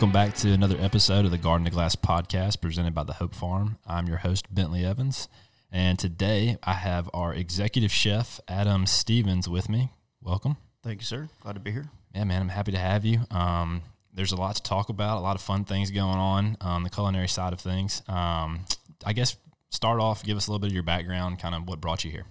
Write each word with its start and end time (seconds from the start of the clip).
Welcome 0.00 0.12
back 0.14 0.34
to 0.36 0.50
another 0.52 0.78
episode 0.80 1.26
of 1.26 1.30
the 1.30 1.36
Garden 1.36 1.66
to 1.66 1.70
Glass 1.70 1.94
podcast 1.94 2.62
presented 2.62 2.94
by 2.94 3.04
the 3.04 3.12
Hope 3.12 3.34
Farm. 3.34 3.76
I'm 3.86 4.06
your 4.06 4.16
host, 4.16 4.46
Bentley 4.50 4.82
Evans. 4.82 5.28
And 5.70 5.98
today 5.98 6.56
I 6.62 6.72
have 6.72 7.10
our 7.12 7.34
executive 7.34 7.92
chef, 7.92 8.40
Adam 8.48 8.86
Stephens, 8.86 9.46
with 9.46 9.68
me. 9.68 9.90
Welcome. 10.22 10.56
Thank 10.82 11.02
you, 11.02 11.04
sir. 11.04 11.28
Glad 11.40 11.52
to 11.52 11.60
be 11.60 11.70
here. 11.70 11.90
Yeah, 12.14 12.24
man, 12.24 12.40
I'm 12.40 12.48
happy 12.48 12.72
to 12.72 12.78
have 12.78 13.04
you. 13.04 13.26
Um, 13.30 13.82
there's 14.14 14.32
a 14.32 14.36
lot 14.36 14.56
to 14.56 14.62
talk 14.62 14.88
about, 14.88 15.18
a 15.18 15.20
lot 15.20 15.36
of 15.36 15.42
fun 15.42 15.66
things 15.66 15.90
going 15.90 16.16
on 16.16 16.56
on 16.62 16.82
the 16.82 16.88
culinary 16.88 17.28
side 17.28 17.52
of 17.52 17.60
things. 17.60 18.00
Um, 18.08 18.64
I 19.04 19.12
guess 19.12 19.36
start 19.68 20.00
off, 20.00 20.24
give 20.24 20.38
us 20.38 20.46
a 20.46 20.50
little 20.50 20.60
bit 20.60 20.68
of 20.68 20.74
your 20.74 20.82
background, 20.82 21.40
kind 21.40 21.54
of 21.54 21.68
what 21.68 21.78
brought 21.78 22.06
you 22.06 22.10
here. 22.10 22.24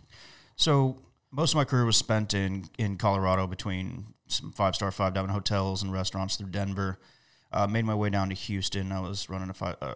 So, 0.56 0.98
most 1.30 1.52
of 1.52 1.58
my 1.58 1.66
career 1.66 1.86
was 1.86 1.98
spent 1.98 2.34
in, 2.34 2.66
in 2.80 2.98
Colorado 2.98 3.46
between 3.46 4.16
some 4.26 4.54
five 4.54 4.74
star, 4.74 4.90
five 4.90 5.14
diamond 5.14 5.34
hotels 5.34 5.84
and 5.84 5.94
restaurants 5.94 6.36
through 6.36 6.50
Denver. 6.50 6.98
Uh, 7.52 7.68
made 7.68 7.86
my 7.86 7.96
way 7.96 8.10
down 8.10 8.30
to 8.30 8.36
Houston. 8.36 8.92
I 8.92 9.00
was 9.00 9.30
running 9.30 9.50
a 9.50 9.54
five, 9.54 9.76
uh, 9.82 9.96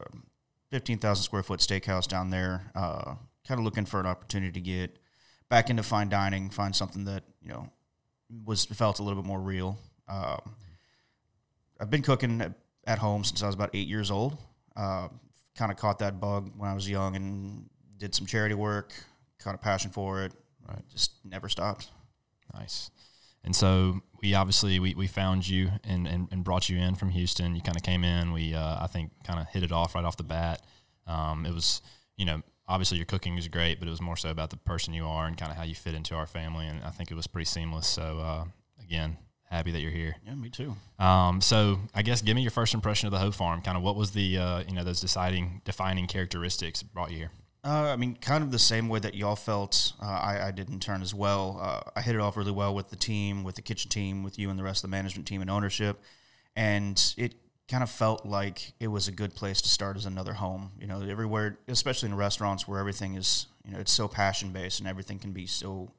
15,000 0.72 1.24
square 1.24 1.44
foot 1.44 1.60
steakhouse 1.60 2.08
down 2.08 2.32
there, 2.32 2.72
uh, 2.74 3.16
kind 3.48 3.60
of 3.60 3.64
looking 3.64 3.86
for 3.86 4.00
an 4.00 4.08
opportunity 4.08 4.52
to 4.52 4.62
get 4.62 4.98
back 5.50 5.70
into 5.70 5.84
fine 5.84 6.10
dining, 6.10 6.50
find 6.50 6.76
something 6.76 7.06
that, 7.06 7.24
you 7.44 7.50
know, 7.50 7.70
was 8.44 8.66
felt 8.66 9.00
a 9.00 9.04
little 9.04 9.22
bit 9.22 9.28
more 9.28 9.40
real. 9.40 9.78
Um, 10.08 10.56
I've 11.80 11.92
been 11.92 12.02
cooking 12.02 12.42
at, 12.42 12.54
at, 12.86 12.98
home 12.98 13.24
since 13.24 13.44
I 13.44 13.46
was 13.46 13.56
about 13.56 13.70
eight 13.74 13.88
years 13.88 14.10
old. 14.10 14.38
Uh, 14.76 15.10
kind 15.56 15.72
of 15.72 15.78
caught 15.78 16.00
that 16.00 16.20
bug 16.20 16.52
when 16.58 16.70
I 16.70 16.74
was 16.74 16.90
young 16.90 17.16
and 17.16 17.70
did 17.98 18.16
some 18.16 18.26
charity 18.26 18.56
work, 18.56 18.94
caught 19.40 19.54
a 19.54 19.60
passion 19.60 19.92
for 19.92 20.24
it. 20.24 20.34
Right. 20.68 20.82
Just 20.90 21.12
never 21.24 21.50
stopped. 21.50 21.90
Nice. 22.54 22.90
And 23.44 23.56
so 23.56 24.02
we 24.22 24.34
obviously 24.34 24.80
we, 24.80 24.96
we 24.96 25.08
found 25.08 25.48
you 25.48 25.72
and, 25.84 26.08
and, 26.08 26.28
and 26.32 26.44
brought 26.44 26.70
you 26.70 26.78
in 26.78 26.96
from 26.96 27.10
Houston. 27.10 27.56
You 27.56 27.62
kind 27.62 27.76
of 27.76 27.84
came 27.84 28.04
in. 28.04 28.32
We 28.32 28.54
uh, 28.54 28.84
I 28.84 28.88
think 28.88 29.12
kind 29.24 29.40
of 29.40 29.48
hit 29.50 29.64
it 29.64 29.72
off 29.72 29.96
right 29.96 30.06
off 30.06 30.18
the 30.18 30.24
bat. 30.24 30.62
Um, 31.08 31.46
it 31.46 31.54
was 31.54 31.82
you 32.18 32.26
know 32.26 32.42
obviously 32.68 32.98
your 32.98 33.06
cooking 33.06 33.38
is 33.38 33.48
great, 33.48 33.80
but 33.80 33.88
it 33.88 33.92
was 33.92 34.02
more 34.02 34.16
so 34.16 34.30
about 34.30 34.50
the 34.50 34.58
person 34.58 34.94
you 34.94 35.06
are 35.06 35.28
and 35.28 35.38
kind 35.38 35.52
of 35.52 35.58
how 35.58 35.64
you 35.64 35.76
fit 35.76 35.94
into 35.94 36.16
our 36.16 36.26
family. 36.26 36.66
And 36.68 36.84
I 36.84 36.90
think 36.90 37.12
it 37.12 37.16
was 37.16 37.28
pretty 37.28 37.46
seamless. 37.46 37.88
So 37.88 38.20
uh, 38.20 38.46
again, 38.82 39.18
happy 39.50 39.72
that 39.72 39.82
you're 39.82 39.92
here. 39.92 40.16
Yeah, 40.26 40.36
me 40.36 40.50
too. 40.50 40.76
Um, 41.00 41.42
so 41.42 41.80
I 41.94 42.02
guess 42.02 42.22
give 42.22 42.36
me 42.36 42.42
your 42.42 42.52
first 42.52 42.74
impression 42.74 43.08
of 43.08 43.12
the 43.12 43.20
Hope 43.20 43.34
Farm. 43.34 43.62
Kind 43.62 43.78
of 43.78 43.84
what 43.84 43.96
was 43.96 44.12
the 44.12 44.38
uh, 44.38 44.64
you 44.68 44.74
know 44.74 44.84
those 44.84 45.02
deciding 45.02 45.62
defining 45.66 46.08
characteristics 46.08 46.82
brought 46.82 47.12
you 47.12 47.18
here. 47.18 47.32
Uh, 47.66 47.92
I 47.94 47.96
mean, 47.96 48.18
kind 48.18 48.44
of 48.44 48.52
the 48.52 48.60
same 48.60 48.90
way 48.90 49.00
that 49.00 49.16
y'all 49.16 49.38
felt. 49.38 49.94
Uh, 50.02 50.06
I, 50.06 50.48
I, 50.48 50.52
did 50.52 50.70
in 50.70 50.82
turn 50.82 51.02
as 51.02 51.14
well. 51.14 51.60
Uh, 51.62 51.90
I 51.96 52.02
hit 52.02 52.14
it 52.14 52.20
off 52.20 52.36
really 52.36 52.52
well 52.52 52.76
with 52.76 52.90
the 52.90 52.98
team, 52.98 53.46
with 53.46 53.56
the 53.56 53.62
kitchen 53.62 53.90
team, 53.90 54.22
with 54.22 54.38
you 54.38 54.50
and 54.50 54.60
the 54.60 54.64
rest 54.64 54.84
of 54.84 54.90
the 54.90 54.96
management 54.96 55.28
team 55.28 55.40
and 55.40 55.50
ownership, 55.50 56.02
and 56.58 57.14
it 57.16 57.36
kind 57.70 57.82
of 57.82 57.90
felt 57.90 58.26
like 58.26 58.74
it 58.82 58.88
was 58.88 59.08
a 59.08 59.14
good 59.14 59.34
place 59.34 59.62
to 59.62 59.70
start 59.70 59.96
as 59.96 60.06
another 60.06 60.34
home. 60.34 60.72
You 60.78 60.88
know, 60.88 61.02
everywhere, 61.04 61.58
especially 61.70 62.10
in 62.10 62.16
restaurants 62.16 62.68
where 62.68 62.80
everything 62.80 63.16
is, 63.16 63.48
you 63.66 63.72
know, 63.72 63.80
it's 63.80 63.94
so 63.94 64.10
passion 64.10 64.50
based 64.50 64.80
and 64.80 64.88
everything 64.88 65.18
can 65.18 65.32
be 65.32 65.48
so 65.48 65.90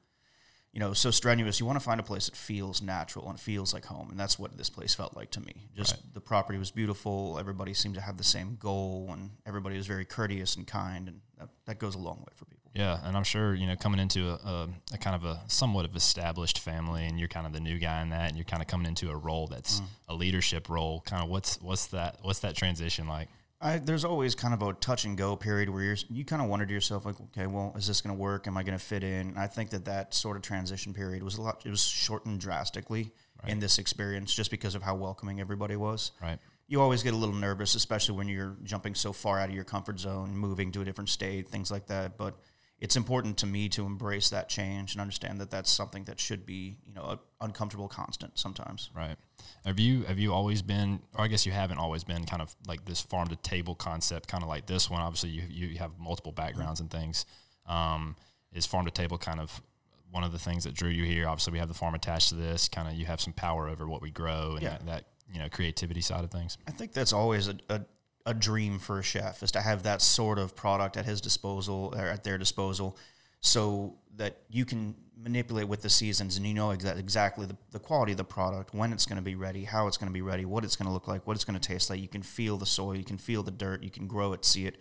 you 0.75 0.81
know, 0.81 0.93
so 0.93 1.13
strenuous. 1.13 1.61
You 1.61 1.67
want 1.67 1.79
to 1.79 1.85
find 1.85 2.01
a 2.01 2.03
place 2.03 2.27
that 2.27 2.37
feels 2.37 2.83
natural 2.83 3.31
and 3.31 3.39
feels 3.39 3.73
like 3.73 3.85
home, 3.85 4.11
and 4.11 4.19
that's 4.19 4.41
what 4.41 4.59
this 4.59 4.69
place 4.69 4.93
felt 4.93 5.17
like 5.17 5.31
to 5.31 5.41
me. 5.41 5.69
Just 5.77 5.93
right. 5.93 6.15
the 6.15 6.21
property 6.21 6.59
was 6.59 6.73
beautiful. 6.73 7.39
Everybody 7.39 7.75
seemed 7.75 7.95
to 7.95 8.01
have 8.01 8.17
the 8.17 8.25
same 8.25 8.57
goal, 8.61 9.09
and 9.13 9.31
everybody 9.47 9.77
was 9.77 9.87
very 9.87 10.05
courteous 10.05 10.57
and 10.57 10.67
kind, 10.67 11.07
and 11.07 11.21
that, 11.39 11.49
that 11.67 11.79
goes 11.79 11.95
a 11.95 11.99
long 11.99 12.19
way 12.19 12.33
for 12.35 12.47
people. 12.47 12.73
Yeah, 12.75 12.99
and 13.05 13.17
I'm 13.17 13.23
sure 13.23 13.55
you 13.55 13.69
know 13.69 13.77
coming 13.77 14.01
into 14.01 14.31
a, 14.31 14.35
a, 14.35 14.69
a, 14.95 14.99
kind 14.99 15.15
of 15.15 15.25
a 15.25 15.41
somewhat 15.47 15.85
of 15.85 15.95
established 15.95 16.59
family, 16.59 17.07
and 17.07 17.21
you're 17.21 17.29
kind 17.29 17.47
of 17.47 17.53
the 17.53 17.61
new 17.61 17.79
guy 17.79 18.03
in 18.03 18.11
that, 18.11 18.31
and 18.31 18.37
you're 18.37 18.45
kind 18.45 18.61
of 18.61 18.67
coming 18.67 18.89
into 18.89 19.11
a 19.11 19.17
role 19.17 19.47
that's 19.47 19.81
mm. 19.81 19.87
a 20.09 20.15
leadership 20.15 20.69
role. 20.69 21.03
Kind 21.07 21.23
of 21.23 21.31
what's 21.31 21.63
what's 21.63 21.87
that 21.89 22.19
what's 22.23 22.41
that 22.41 22.57
transition 22.57 23.07
like? 23.07 23.29
I, 23.65 23.79
there's 23.79 24.05
always 24.05 24.35
kind 24.35 24.53
of 24.53 24.61
a 24.61 24.75
touch 24.75 25.07
and 25.07 25.17
go 25.17 25.37
period 25.37 25.71
where 25.71 25.83
you're, 25.83 25.97
you 26.11 26.23
kind 26.23 26.43
of 26.43 26.49
wonder 26.49 26.67
to 26.67 26.73
yourself 26.73 27.07
like, 27.07 27.19
okay, 27.19 27.47
well, 27.47 27.73
is 27.79 27.87
this 27.87 28.03
going 28.03 28.15
to 28.15 28.21
work? 28.21 28.47
Am 28.47 28.59
I 28.59 28.63
going 28.63 28.79
to 28.79 28.85
fit 28.85 29.03
in? 29.03 29.35
I 29.39 29.47
think 29.47 29.71
that 29.71 29.87
that 29.87 30.13
sort 30.13 30.37
of 30.37 30.43
transition 30.43 30.93
period 30.93 31.23
was 31.23 31.39
a 31.39 31.43
lot. 31.43 31.63
It 31.65 31.71
was 31.71 31.83
shortened 31.83 32.41
drastically 32.41 33.11
right. 33.43 33.51
in 33.51 33.61
this 33.61 33.79
experience 33.79 34.35
just 34.35 34.51
because 34.51 34.75
of 34.75 34.83
how 34.83 34.95
welcoming 34.97 35.41
everybody 35.41 35.77
was. 35.77 36.13
Right. 36.21 36.39
You 36.69 36.83
always 36.83 37.03
get 37.03 37.15
a 37.15 37.17
little 37.17 37.35
nervous, 37.35 37.75
especially 37.75 38.17
when 38.17 38.29
you're 38.29 38.55
jumping 38.65 38.95
so 38.95 39.15
far 39.15 39.41
out 39.41 39.49
of 39.49 39.55
your 39.55 39.65
comfort 39.65 39.99
zone, 39.99 40.37
moving 40.37 40.71
to 40.73 40.83
a 40.83 40.85
different 40.85 41.09
state, 41.09 41.49
things 41.49 41.71
like 41.71 41.87
that. 41.87 42.19
But 42.19 42.37
it's 42.85 42.97
important 42.97 43.39
to 43.39 43.47
me 43.47 43.67
to 43.71 43.87
embrace 43.87 44.29
that 44.29 44.47
change 44.51 44.93
and 44.93 45.01
understand 45.01 45.41
that 45.41 45.51
that's 45.51 45.73
something 45.73 46.05
that 46.05 46.21
should 46.21 46.45
be, 46.45 46.77
you 46.87 46.93
know, 46.93 47.05
an 47.13 47.19
uncomfortable 47.41 47.89
constant 47.89 48.39
sometimes. 48.39 48.91
Right. 48.95 49.17
Have 49.65 49.81
you 49.81 50.03
have 50.03 50.19
you 50.19 50.35
always 50.35 50.61
been, 50.61 51.01
or 51.15 51.25
I 51.25 51.29
guess 51.29 51.47
you 51.47 51.53
haven't 51.53 51.79
always 51.79 52.05
been, 52.05 52.27
kind 52.27 52.43
of 52.43 52.55
like 52.69 52.85
this 52.85 53.01
farm 53.01 53.29
to 53.29 53.37
table 53.37 53.75
concept, 53.75 54.29
kind 54.29 54.43
of 54.43 54.51
like 54.51 54.67
this 54.67 54.91
one. 54.91 55.01
Obviously, 55.01 55.31
you 55.31 55.45
you 55.49 55.79
have 55.79 55.99
multiple 55.99 56.31
backgrounds 56.31 56.83
mm-hmm. 56.83 56.95
and 56.95 57.05
things. 57.05 57.25
Um, 57.67 58.17
is 58.53 58.67
farm 58.67 58.85
to 58.85 58.91
table 58.91 59.17
kind 59.17 59.41
of 59.41 59.63
one 60.11 60.23
of 60.23 60.33
the 60.33 60.39
things 60.39 60.65
that 60.65 60.75
drew 60.75 60.91
you 60.91 61.05
here? 61.05 61.27
Obviously, 61.27 61.55
we 61.55 61.61
have 61.61 61.69
the 61.69 61.75
farm 61.75 61.95
attached 61.95 62.29
to 62.29 62.35
this. 62.35 62.69
Kind 62.69 62.87
of, 62.87 62.95
you 62.97 63.07
have 63.07 63.19
some 63.19 63.33
power 63.33 63.67
over 63.67 63.89
what 63.89 64.03
we 64.03 64.11
grow 64.11 64.57
and 64.57 64.63
yeah. 64.63 64.71
that, 64.73 64.87
that, 64.87 65.05
you 65.33 65.39
know 65.39 65.49
creativity 65.49 66.03
side 66.03 66.23
of 66.23 66.31
things. 66.31 66.59
I 66.69 66.71
think 66.71 66.93
that's 66.93 67.15
always 67.15 67.49
a, 67.49 67.57
a 67.71 67.81
a 68.27 68.35
dream 68.35 68.79
for 68.79 68.99
a 68.99 69.03
chef 69.03 69.43
is 69.43 69.53
to 69.53 69.61
have 69.61 69.83
that 69.83 70.01
sort 70.01 70.39
of 70.39 70.57
product 70.57 70.97
at 70.97 71.05
his 71.05 71.21
disposal 71.21 71.93
or 71.97 72.07
at 72.07 72.25
their 72.25 72.39
disposal 72.39 72.97
so 73.41 73.97
that 74.17 74.39
you 74.49 74.65
can 74.65 74.95
manipulate 75.17 75.69
with 75.69 75.83
the 75.83 75.91
seasons 75.91 76.37
and 76.37 76.47
you 76.47 76.55
know 76.55 76.69
exa- 76.69 76.99
exactly 76.99 77.47
the, 77.47 77.57
the 77.73 77.79
quality 77.79 78.13
of 78.13 78.19
the 78.19 78.25
product, 78.25 78.75
when 78.75 78.93
it's 78.93 79.07
going 79.07 79.17
to 79.17 79.23
be 79.23 79.35
ready, 79.35 79.65
how 79.65 79.87
it's 79.87 79.97
going 79.97 80.09
to 80.09 80.13
be 80.13 80.23
ready, 80.23 80.45
what 80.45 80.65
it's 80.65 80.77
going 80.77 80.87
to 80.87 80.93
look 80.93 81.07
like, 81.07 81.27
what 81.27 81.37
it's 81.37 81.45
going 81.45 81.59
to 81.59 81.69
taste 81.69 81.91
like. 81.91 82.01
You 82.01 82.09
can 82.09 82.23
feel 82.23 82.57
the 82.57 82.67
soil, 82.67 82.97
you 82.97 83.05
can 83.05 83.19
feel 83.19 83.43
the 83.43 83.51
dirt, 83.51 83.83
you 83.83 83.91
can 83.91 84.07
grow 84.07 84.33
it, 84.33 84.45
see 84.45 84.67
it. 84.67 84.79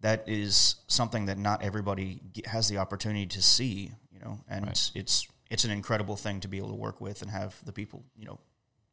That 0.00 0.28
is 0.28 0.76
something 0.88 1.26
that 1.26 1.38
not 1.38 1.62
everybody 1.62 2.20
has 2.44 2.68
the 2.68 2.78
opportunity 2.78 3.26
to 3.26 3.42
see, 3.42 3.92
you 4.12 4.20
know, 4.20 4.40
and 4.48 4.66
right. 4.66 4.90
it's 4.94 5.26
it's 5.50 5.64
an 5.64 5.70
incredible 5.70 6.16
thing 6.16 6.40
to 6.40 6.48
be 6.48 6.58
able 6.58 6.68
to 6.70 6.74
work 6.74 7.00
with 7.00 7.22
and 7.22 7.30
have 7.30 7.56
the 7.64 7.72
people, 7.72 8.04
you 8.16 8.26
know, 8.26 8.38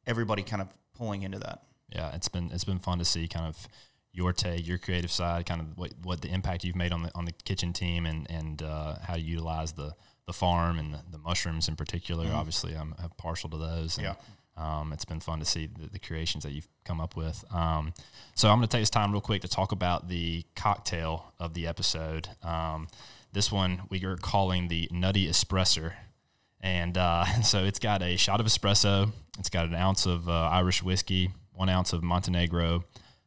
everybody 0.06 0.44
kind 0.44 0.62
of 0.62 0.70
pulling 0.94 1.24
into 1.24 1.40
that 1.40 1.64
yeah, 1.94 2.14
it's 2.16 2.28
been 2.28 2.52
it's 2.52 2.64
been 2.64 2.80
fun 2.80 3.00
to 3.00 3.06
see 3.06 3.28
kind 3.28 3.46
of 3.46 3.68
your 4.12 4.34
take, 4.34 4.68
your 4.68 4.78
creative 4.78 5.12
side, 5.12 5.46
kind 5.46 5.62
of 5.62 5.78
what, 5.78 5.92
what 6.04 6.22
the 6.22 6.30
impact 6.30 6.64
you've 6.64 6.76
made 6.76 6.92
on 6.92 7.04
the 7.04 7.12
on 7.16 7.26
the 7.26 7.32
kitchen 7.32 7.74
team, 7.74 8.06
and 8.06 8.30
and 8.30 8.62
uh, 8.62 8.96
how 9.02 9.16
you 9.16 9.26
utilize 9.26 9.74
the 9.74 9.96
the 10.26 10.34
farm 10.34 10.80
and 10.80 10.94
the, 10.94 11.00
the 11.12 11.18
mushrooms 11.18 11.68
in 11.68 11.76
particular. 11.76 12.26
Mm-hmm. 12.26 12.36
Obviously, 12.36 12.76
I'm, 12.76 12.96
I'm, 12.98 13.10
partial 13.18 13.50
to 13.50 13.58
those. 13.58 13.98
And, 13.98 14.06
yeah. 14.06 14.16
Um, 14.56 14.94
it's 14.94 15.04
been 15.04 15.20
fun 15.20 15.40
to 15.40 15.46
see 15.46 15.66
the, 15.66 15.90
the, 15.90 16.00
creations 16.00 16.44
that 16.44 16.52
you've 16.52 16.68
come 16.86 17.02
up 17.02 17.16
with. 17.16 17.44
Um, 17.52 17.92
so 18.36 18.50
I'm 18.50 18.60
going 18.60 18.68
to 18.68 18.72
take 18.72 18.84
this 18.84 18.92
time 18.92 19.12
real 19.12 19.20
quick 19.20 19.42
to 19.42 19.48
talk 19.48 19.72
about 19.72 20.10
the 20.10 20.46
cocktail 20.56 21.34
of 21.40 21.56
the 21.56 21.66
episode. 21.66 22.30
Um, 22.44 22.88
this 23.32 23.52
one 23.52 23.82
we 23.90 24.06
are 24.06 24.16
calling 24.16 24.68
the 24.68 24.88
Nutty 24.92 25.28
Espresso. 25.28 25.92
And 26.62 26.98
uh, 26.98 27.26
so 27.42 27.64
it's 27.66 27.80
got 27.80 28.04
a 28.04 28.16
shot 28.16 28.40
of 28.40 28.46
espresso. 28.46 29.12
It's 29.40 29.50
got 29.50 29.66
an 29.68 29.74
ounce 29.74 30.06
of 30.06 30.30
uh, 30.30 30.50
Irish 30.52 30.84
whiskey, 30.84 31.32
one 31.54 31.70
ounce 31.70 31.94
of 31.94 32.04
Montenegro, 32.04 32.84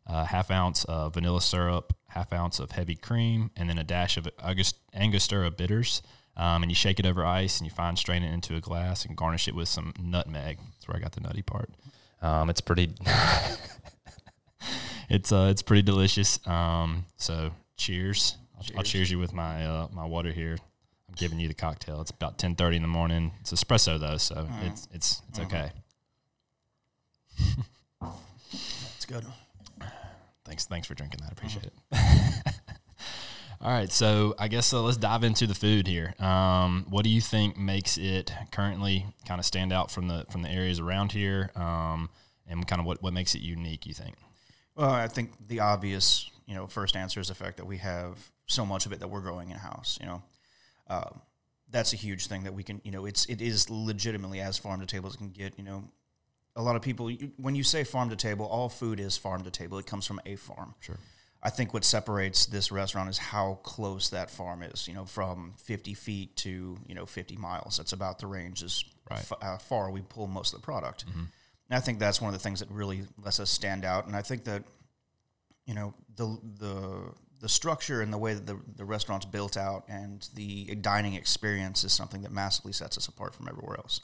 uh, 0.07 0.25
half 0.25 0.51
ounce 0.51 0.85
of 0.85 1.15
vanilla 1.15 1.41
syrup, 1.41 1.95
half 2.09 2.33
ounce 2.33 2.59
of 2.59 2.73
heavy 2.73 2.97
cream, 2.97 3.51
and 3.57 3.69
then 3.69 3.79
a 3.79 3.85
dash 3.85 4.17
of 4.17 4.29
Angostura 4.95 5.51
bitters. 5.51 6.03
Um, 6.39 6.63
and 6.63 6.71
you 6.71 6.77
shake 6.77 7.01
it 7.01 7.07
over 7.07 7.25
ice 7.25 7.59
and 7.59 7.67
you 7.67 7.75
fine 7.75 7.97
strain 7.97 8.23
it 8.23 8.31
into 8.31 8.57
a 8.57 8.61
glass 8.61 9.07
and 9.07 9.17
garnish 9.17 9.49
it 9.49 9.55
with 9.55 9.69
some 9.69 9.95
nutmeg. 9.99 10.59
That's 10.59 10.87
where 10.87 10.97
I 10.97 11.01
got 11.01 11.13
the 11.13 11.23
nutty 11.23 11.41
part. 11.41 11.71
Um, 12.21 12.51
it's 12.51 12.61
pretty. 12.61 12.93
it's 15.09 15.33
uh, 15.33 15.49
it's 15.51 15.63
pretty 15.63 15.83
delicious. 15.83 16.47
Um, 16.47 17.07
so 17.17 17.53
cheers. 17.77 18.37
cheers. 18.61 18.71
I'll, 18.73 18.79
I'll, 18.79 18.85
cheers 18.85 19.11
you 19.11 19.19
with 19.19 19.33
my 19.33 19.65
uh, 19.65 19.89
my 19.93 20.05
water 20.05 20.31
here. 20.31 20.59
I'm 21.09 21.15
giving 21.15 21.41
you 21.41 21.49
the 21.49 21.55
cocktail. 21.55 22.03
It's 22.03 22.11
about 22.11 22.39
ten 22.39 22.55
thirty 22.55 22.77
in 22.77 22.83
the 22.83 22.89
morning. 22.89 23.33
It's 23.41 23.53
espresso 23.53 23.99
though, 23.99 24.19
so 24.19 24.35
mm. 24.35 24.71
it's 24.71 24.89
it's 24.93 25.23
it's 25.31 25.39
mm-hmm. 25.39 25.69
okay. 28.55 28.63
good. 29.07 29.25
Thanks, 30.45 30.67
thanks 30.67 30.87
for 30.87 30.95
drinking 30.95 31.21
that. 31.23 31.31
I 31.31 31.33
appreciate 31.33 31.67
it. 31.67 31.73
All 33.61 33.73
right, 33.73 33.91
so 33.91 34.35
I 34.39 34.49
guess 34.49 34.73
uh, 34.73 34.83
let's 34.83 34.97
dive 34.97 35.25
into 35.25 35.47
the 35.47 35.55
food 35.55 35.87
here. 35.87 36.15
Um, 36.21 36.87
what 36.89 37.05
do 37.05 37.11
you 37.11 37.21
think 37.21 37.57
makes 37.57 37.97
it 37.97 38.33
currently 38.53 39.07
kind 39.27 39.41
of 39.41 39.47
stand 39.47 39.73
out 39.73 39.91
from 39.91 40.09
the 40.09 40.27
from 40.31 40.43
the 40.43 40.51
areas 40.51 40.79
around 40.79 41.13
here, 41.13 41.51
um, 41.57 42.11
and 42.47 42.67
kind 42.67 42.81
of 42.81 42.87
what, 42.87 43.03
what 43.03 43.13
makes 43.13 43.35
it 43.35 43.41
unique? 43.41 43.87
You 43.87 43.95
think? 43.95 44.15
Well, 44.77 44.91
I 44.91 45.09
think 45.09 45.33
the 45.49 45.61
obvious, 45.61 46.31
you 46.47 46.55
know, 46.55 46.67
first 46.67 46.97
answer 46.97 47.19
is 47.19 47.29
the 47.29 47.35
fact 47.35 47.57
that 47.57 47.67
we 47.67 47.79
have 47.79 48.31
so 48.47 48.67
much 48.67 48.87
of 48.87 48.93
it 48.93 49.01
that 49.01 49.09
we're 49.09 49.23
growing 49.23 49.51
in 49.51 49.57
house. 49.57 49.99
You 50.01 50.07
know, 50.07 50.23
uh, 50.89 51.11
that's 51.71 51.93
a 51.93 51.97
huge 51.97 52.27
thing 52.27 52.45
that 52.45 52.53
we 52.55 52.63
can. 52.63 52.83
You 52.85 52.93
know, 52.93 53.07
it's 53.07 53.25
it 53.27 53.41
is 53.41 53.71
legitimately 53.71 54.41
as 54.41 54.59
farm 54.59 54.81
to 54.81 54.87
table 54.87 55.09
as 55.09 55.17
can 55.17 55.31
get. 55.31 55.59
You 55.59 55.65
know, 55.65 55.85
a 56.57 56.63
lot 56.63 56.75
of 56.75 56.83
people 56.83 57.11
when 57.37 57.55
you 57.55 57.63
say 57.63 57.85
farm 57.85 58.11
to 58.11 58.17
table, 58.17 58.47
all 58.47 58.69
food 58.69 58.99
is 58.99 59.17
farm 59.17 59.45
to 59.45 59.51
table. 59.51 59.79
It 59.79 59.87
comes 59.87 60.07
from 60.07 60.21
a 60.25 60.37
farm. 60.37 60.75
Sure. 60.81 60.97
I 61.43 61.51
think 61.51 61.73
what 61.73 61.85
separates 61.85 62.47
this 62.47 62.73
restaurant 62.73 63.09
is 63.11 63.19
how 63.19 63.61
close 63.63 64.09
that 64.09 64.31
farm 64.31 64.63
is. 64.63 64.89
You 64.89 64.95
know, 64.95 65.05
from 65.05 65.55
50 65.59 65.95
feet 65.95 66.35
to 66.37 66.79
you 66.87 66.95
know 66.95 67.07
50 67.07 67.37
miles. 67.37 67.77
That's 67.77 67.93
about 67.93 68.19
the 68.19 68.27
range 68.27 68.63
as 68.63 68.85
right. 69.11 69.21
f- 69.21 69.33
uh, 69.41 69.59
far 69.59 69.91
we 69.91 70.01
pull 70.01 70.27
most 70.27 70.55
of 70.55 70.61
the 70.61 70.65
product. 70.65 71.07
Mm-hmm. 71.07 71.25
And 71.69 71.77
I 71.77 71.81
think 71.81 71.99
that's 71.99 72.21
one 72.21 72.33
of 72.33 72.41
the 72.41 72.43
things 72.43 72.61
that 72.61 72.71
really 72.71 73.03
lets 73.23 73.39
us 73.39 73.51
stand 73.51 73.85
out. 73.85 74.07
And 74.07 74.17
I 74.17 74.23
think 74.23 74.45
that, 74.45 74.65
you 75.67 75.75
know, 75.75 75.95
the 76.17 76.39
the 76.59 77.13
the 77.41 77.49
structure 77.51 78.01
and 78.01 78.13
the 78.13 78.19
way 78.19 78.33
that 78.33 78.47
the, 78.47 78.59
the 78.77 78.85
restaurant's 78.85 79.27
built 79.27 79.59
out 79.59 79.85
and 79.89 80.27
the 80.35 80.75
dining 80.77 81.15
experience 81.15 81.85
is 81.85 81.93
something 81.93 82.23
that 82.23 82.33
massively 82.33 82.73
sets 82.73 82.97
us 82.97 83.09
apart 83.09 83.35
from 83.35 83.47
everywhere 83.47 83.77
else. 83.77 84.01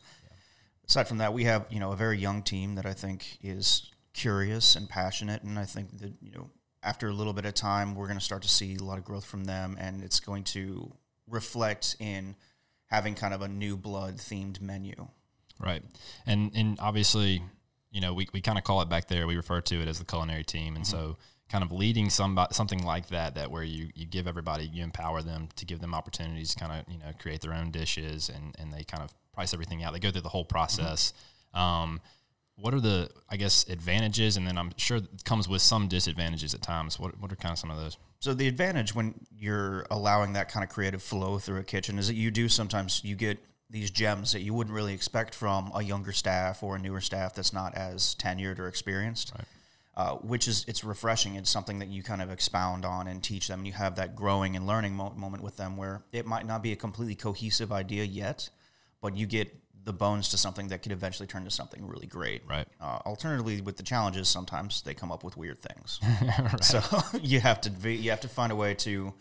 Aside 0.93 1.09
from 1.09 1.17
that, 1.19 1.33
we 1.33 1.45
have, 1.45 1.65
you 1.71 1.81
know, 1.81 1.93
a 1.93 1.97
very 1.97 2.19
young 2.19 2.43
team 2.43 2.75
that 2.75 2.85
I 2.85 2.93
think 2.93 3.39
is 3.41 3.91
curious 4.13 4.77
and 4.77 4.87
passionate. 4.87 5.43
And 5.43 5.59
I 5.59 5.65
think 5.65 5.99
that, 6.01 6.13
you 6.21 6.33
know, 6.33 6.51
after 6.83 7.09
a 7.09 7.15
little 7.15 7.33
bit 7.33 7.47
of 7.47 7.55
time, 7.55 7.95
we're 7.95 8.09
going 8.09 8.19
to 8.19 8.25
start 8.25 8.43
to 8.43 8.49
see 8.51 8.77
a 8.77 8.85
lot 8.85 8.99
of 8.99 9.05
growth 9.05 9.25
from 9.25 9.45
them. 9.45 9.79
And 9.81 10.05
it's 10.05 10.21
going 10.21 10.45
to 10.45 10.93
reflect 11.27 11.97
in 11.99 12.37
having 12.89 13.15
kind 13.15 13.33
of 13.33 13.41
a 13.41 13.49
new 13.49 13.79
blood 13.79 14.19
themed 14.19 14.61
menu. 14.61 15.09
Right. 15.59 15.83
And, 16.27 16.53
and 16.55 16.77
obviously, 16.79 17.43
you 17.91 18.03
know, 18.03 18.13
we, 18.13 18.29
we 18.35 18.43
kind 18.43 18.59
of 18.59 18.65
call 18.65 18.83
it 18.83 18.91
back 18.91 19.09
there. 19.09 19.27
We 19.27 19.37
refer 19.37 19.63
to 19.63 19.81
it 19.81 19.89
as 19.89 19.99
the 19.99 20.05
culinary 20.05 20.45
team. 20.45 20.77
And 20.77 20.85
mm-hmm. 20.85 20.95
so, 20.95 21.17
kind 21.49 21.65
of 21.65 21.73
leading 21.73 22.09
some 22.11 22.39
something 22.51 22.83
like 22.83 23.09
that 23.09 23.35
that 23.35 23.51
where 23.51 23.63
you 23.63 23.91
you 23.95 24.07
give 24.07 24.27
everybody 24.27 24.65
you 24.65 24.83
empower 24.83 25.21
them 25.21 25.51
to 25.55 25.67
give 25.67 25.81
them 25.81 25.95
opportunities 25.95 26.55
to 26.55 26.59
kind 26.59 26.73
of 26.73 26.91
you 26.91 26.99
know 26.99 27.13
create 27.19 27.43
their 27.43 27.53
own 27.53 27.71
dishes 27.71 28.31
and 28.31 28.57
and 28.59 28.73
they 28.73 28.83
kind 28.85 29.03
of 29.03 29.13
price 29.33 29.55
everything 29.55 29.83
out 29.83 29.93
they 29.93 29.99
go 29.99 30.11
through 30.11 30.21
the 30.21 30.29
whole 30.29 30.45
process 30.45 31.13
mm-hmm. 31.55 31.61
um, 31.61 32.01
what 32.57 32.75
are 32.75 32.81
the 32.81 33.09
i 33.31 33.37
guess 33.37 33.67
advantages 33.69 34.37
and 34.37 34.47
then 34.47 34.59
i'm 34.59 34.73
sure 34.77 34.99
it 34.99 35.25
comes 35.25 35.49
with 35.49 35.63
some 35.63 35.89
disadvantages 35.89 36.55
at 36.55 36.63
times 36.63 36.99
what, 36.99 37.19
what 37.21 37.33
are 37.33 37.37
kind 37.37 37.53
of 37.53 37.59
some 37.59 37.71
of 37.71 37.79
those 37.79 37.97
so 38.21 38.35
the 38.35 38.47
advantage 38.47 38.95
when 38.95 39.15
you're 39.37 39.87
allowing 39.91 40.35
that 40.35 40.49
kind 40.49 40.63
of 40.63 40.71
creative 40.71 41.03
flow 41.03 41.39
through 41.39 41.59
a 41.59 41.65
kitchen 41.65 41.99
is 41.99 42.07
that 42.09 42.15
you 42.15 42.31
do 42.31 42.49
sometimes 42.49 43.03
you 43.05 43.17
get 43.17 43.39
these 43.71 43.91
gems 43.91 44.33
that 44.33 44.41
you 44.41 44.53
wouldn't 44.53 44.75
really 44.75 44.93
expect 44.93 45.35
from 45.35 45.73
a 45.75 45.83
younger 45.83 46.13
staff 46.13 46.63
or 46.63 46.77
a 46.77 46.79
newer 46.79 47.01
staff 47.01 47.35
that's 47.35 47.55
not 47.55 47.75
as 47.75 48.15
tenured 48.17 48.59
or 48.59 48.69
experienced 48.69 49.33
right 49.35 49.47
uh, 49.95 50.15
which 50.17 50.49
is 50.49 50.65
it's 50.69 50.83
refreshing. 50.85 51.35
It's 51.35 51.51
something 51.51 51.79
that 51.81 51.89
you 51.89 52.03
kind 52.03 52.23
of 52.23 52.31
expound 52.31 52.85
on 52.85 53.07
and 53.07 53.23
teach 53.23 53.49
them. 53.49 53.61
And 53.61 53.67
you 53.67 53.75
have 53.75 53.97
that 53.97 54.17
growing 54.17 54.57
and 54.57 54.67
learning 54.67 54.95
mo- 54.95 55.13
moment 55.15 55.43
with 55.43 55.59
them 55.59 55.77
where 55.77 56.03
it 56.13 56.25
might 56.25 56.47
not 56.47 56.63
be 56.63 56.73
a 56.73 56.77
completely 56.77 57.15
cohesive 57.15 57.71
idea 57.71 58.05
yet, 58.05 58.49
but 59.03 59.15
you 59.15 59.27
get 59.27 59.55
the 59.85 59.93
bones 59.93 60.29
to 60.31 60.39
something 60.39 60.69
that 60.69 60.83
could 60.83 60.93
eventually 60.93 61.27
turn 61.27 61.45
to 61.45 61.51
something 61.51 61.87
really 61.87 62.07
great. 62.07 62.43
Right. 62.49 62.67
Uh, 62.81 63.01
alternatively, 63.05 63.61
with 63.61 63.77
the 63.77 63.83
challenges, 63.83 64.29
sometimes 64.29 64.81
they 64.83 64.95
come 64.95 65.13
up 65.13 65.25
with 65.25 65.37
weird 65.37 65.59
things. 65.61 66.01
right. 66.23 66.65
So 66.65 66.81
you 67.21 67.41
have 67.41 67.61
to 67.63 67.71
be, 67.71 67.97
you 67.97 68.11
have 68.11 68.21
to 68.21 68.29
find 68.29 68.51
a 68.53 68.57
way 68.57 68.75
to 68.77 69.13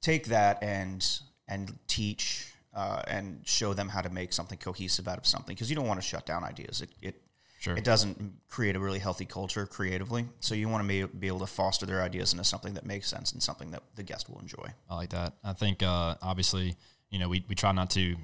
take 0.00 0.26
that 0.28 0.62
and 0.62 1.06
and 1.48 1.78
teach 1.86 2.52
uh, 2.74 3.02
and 3.06 3.40
show 3.44 3.74
them 3.74 3.88
how 3.88 4.00
to 4.00 4.10
make 4.10 4.32
something 4.32 4.58
cohesive 4.58 5.08
out 5.08 5.18
of 5.18 5.26
something 5.26 5.54
because 5.54 5.68
you 5.68 5.76
don't 5.76 5.86
want 5.86 6.00
to 6.00 6.06
shut 6.06 6.24
down 6.24 6.44
ideas. 6.44 6.80
It, 6.80 6.90
it 7.02 7.22
Sure. 7.58 7.76
It 7.76 7.82
doesn't 7.84 8.34
create 8.48 8.76
a 8.76 8.78
really 8.78 9.00
healthy 9.00 9.24
culture 9.24 9.66
creatively. 9.66 10.26
So 10.38 10.54
you 10.54 10.68
want 10.68 10.84
to 10.84 10.88
be, 10.88 11.18
be 11.18 11.26
able 11.26 11.40
to 11.40 11.46
foster 11.46 11.84
their 11.84 12.00
ideas 12.00 12.32
into 12.32 12.44
something 12.44 12.74
that 12.74 12.86
makes 12.86 13.08
sense 13.08 13.32
and 13.32 13.42
something 13.42 13.72
that 13.72 13.82
the 13.96 14.04
guest 14.04 14.28
will 14.28 14.38
enjoy. 14.38 14.68
I 14.88 14.94
like 14.94 15.10
that. 15.10 15.32
I 15.42 15.52
think 15.52 15.82
uh, 15.82 16.14
obviously, 16.22 16.76
you 17.10 17.18
know, 17.18 17.28
we, 17.28 17.44
we 17.48 17.56
try 17.56 17.72
not 17.72 17.90
to, 17.90 18.14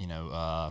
you 0.00 0.06
know, 0.06 0.28
uh, 0.28 0.70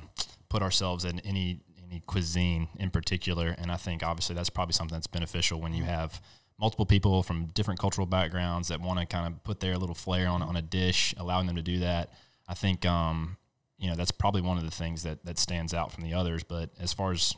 put 0.49 0.63
ourselves 0.63 1.05
in 1.05 1.19
any 1.19 1.61
any 1.89 2.01
cuisine 2.05 2.67
in 2.77 2.89
particular, 2.89 3.55
and 3.57 3.71
I 3.71 3.77
think 3.77 4.03
obviously 4.03 4.35
that's 4.35 4.49
probably 4.49 4.73
something 4.73 4.95
that's 4.95 5.07
beneficial 5.07 5.61
when 5.61 5.73
you 5.73 5.83
have 5.83 6.21
multiple 6.59 6.85
people 6.85 7.23
from 7.23 7.45
different 7.47 7.79
cultural 7.79 8.05
backgrounds 8.05 8.67
that 8.67 8.81
want 8.81 8.99
to 8.99 9.05
kind 9.05 9.33
of 9.33 9.43
put 9.43 9.59
their 9.59 9.77
little 9.77 9.95
flair 9.95 10.27
on 10.27 10.41
on 10.41 10.55
a 10.55 10.61
dish, 10.61 11.13
allowing 11.17 11.47
them 11.47 11.55
to 11.55 11.61
do 11.61 11.79
that. 11.79 12.11
I 12.47 12.55
think 12.55 12.85
um, 12.85 13.37
you 13.77 13.87
know 13.87 13.95
that's 13.95 14.11
probably 14.11 14.41
one 14.41 14.57
of 14.57 14.65
the 14.65 14.71
things 14.71 15.03
that 15.03 15.23
that 15.25 15.37
stands 15.37 15.73
out 15.73 15.91
from 15.91 16.03
the 16.03 16.13
others. 16.15 16.43
But 16.43 16.71
as 16.79 16.91
far 16.91 17.11
as 17.11 17.35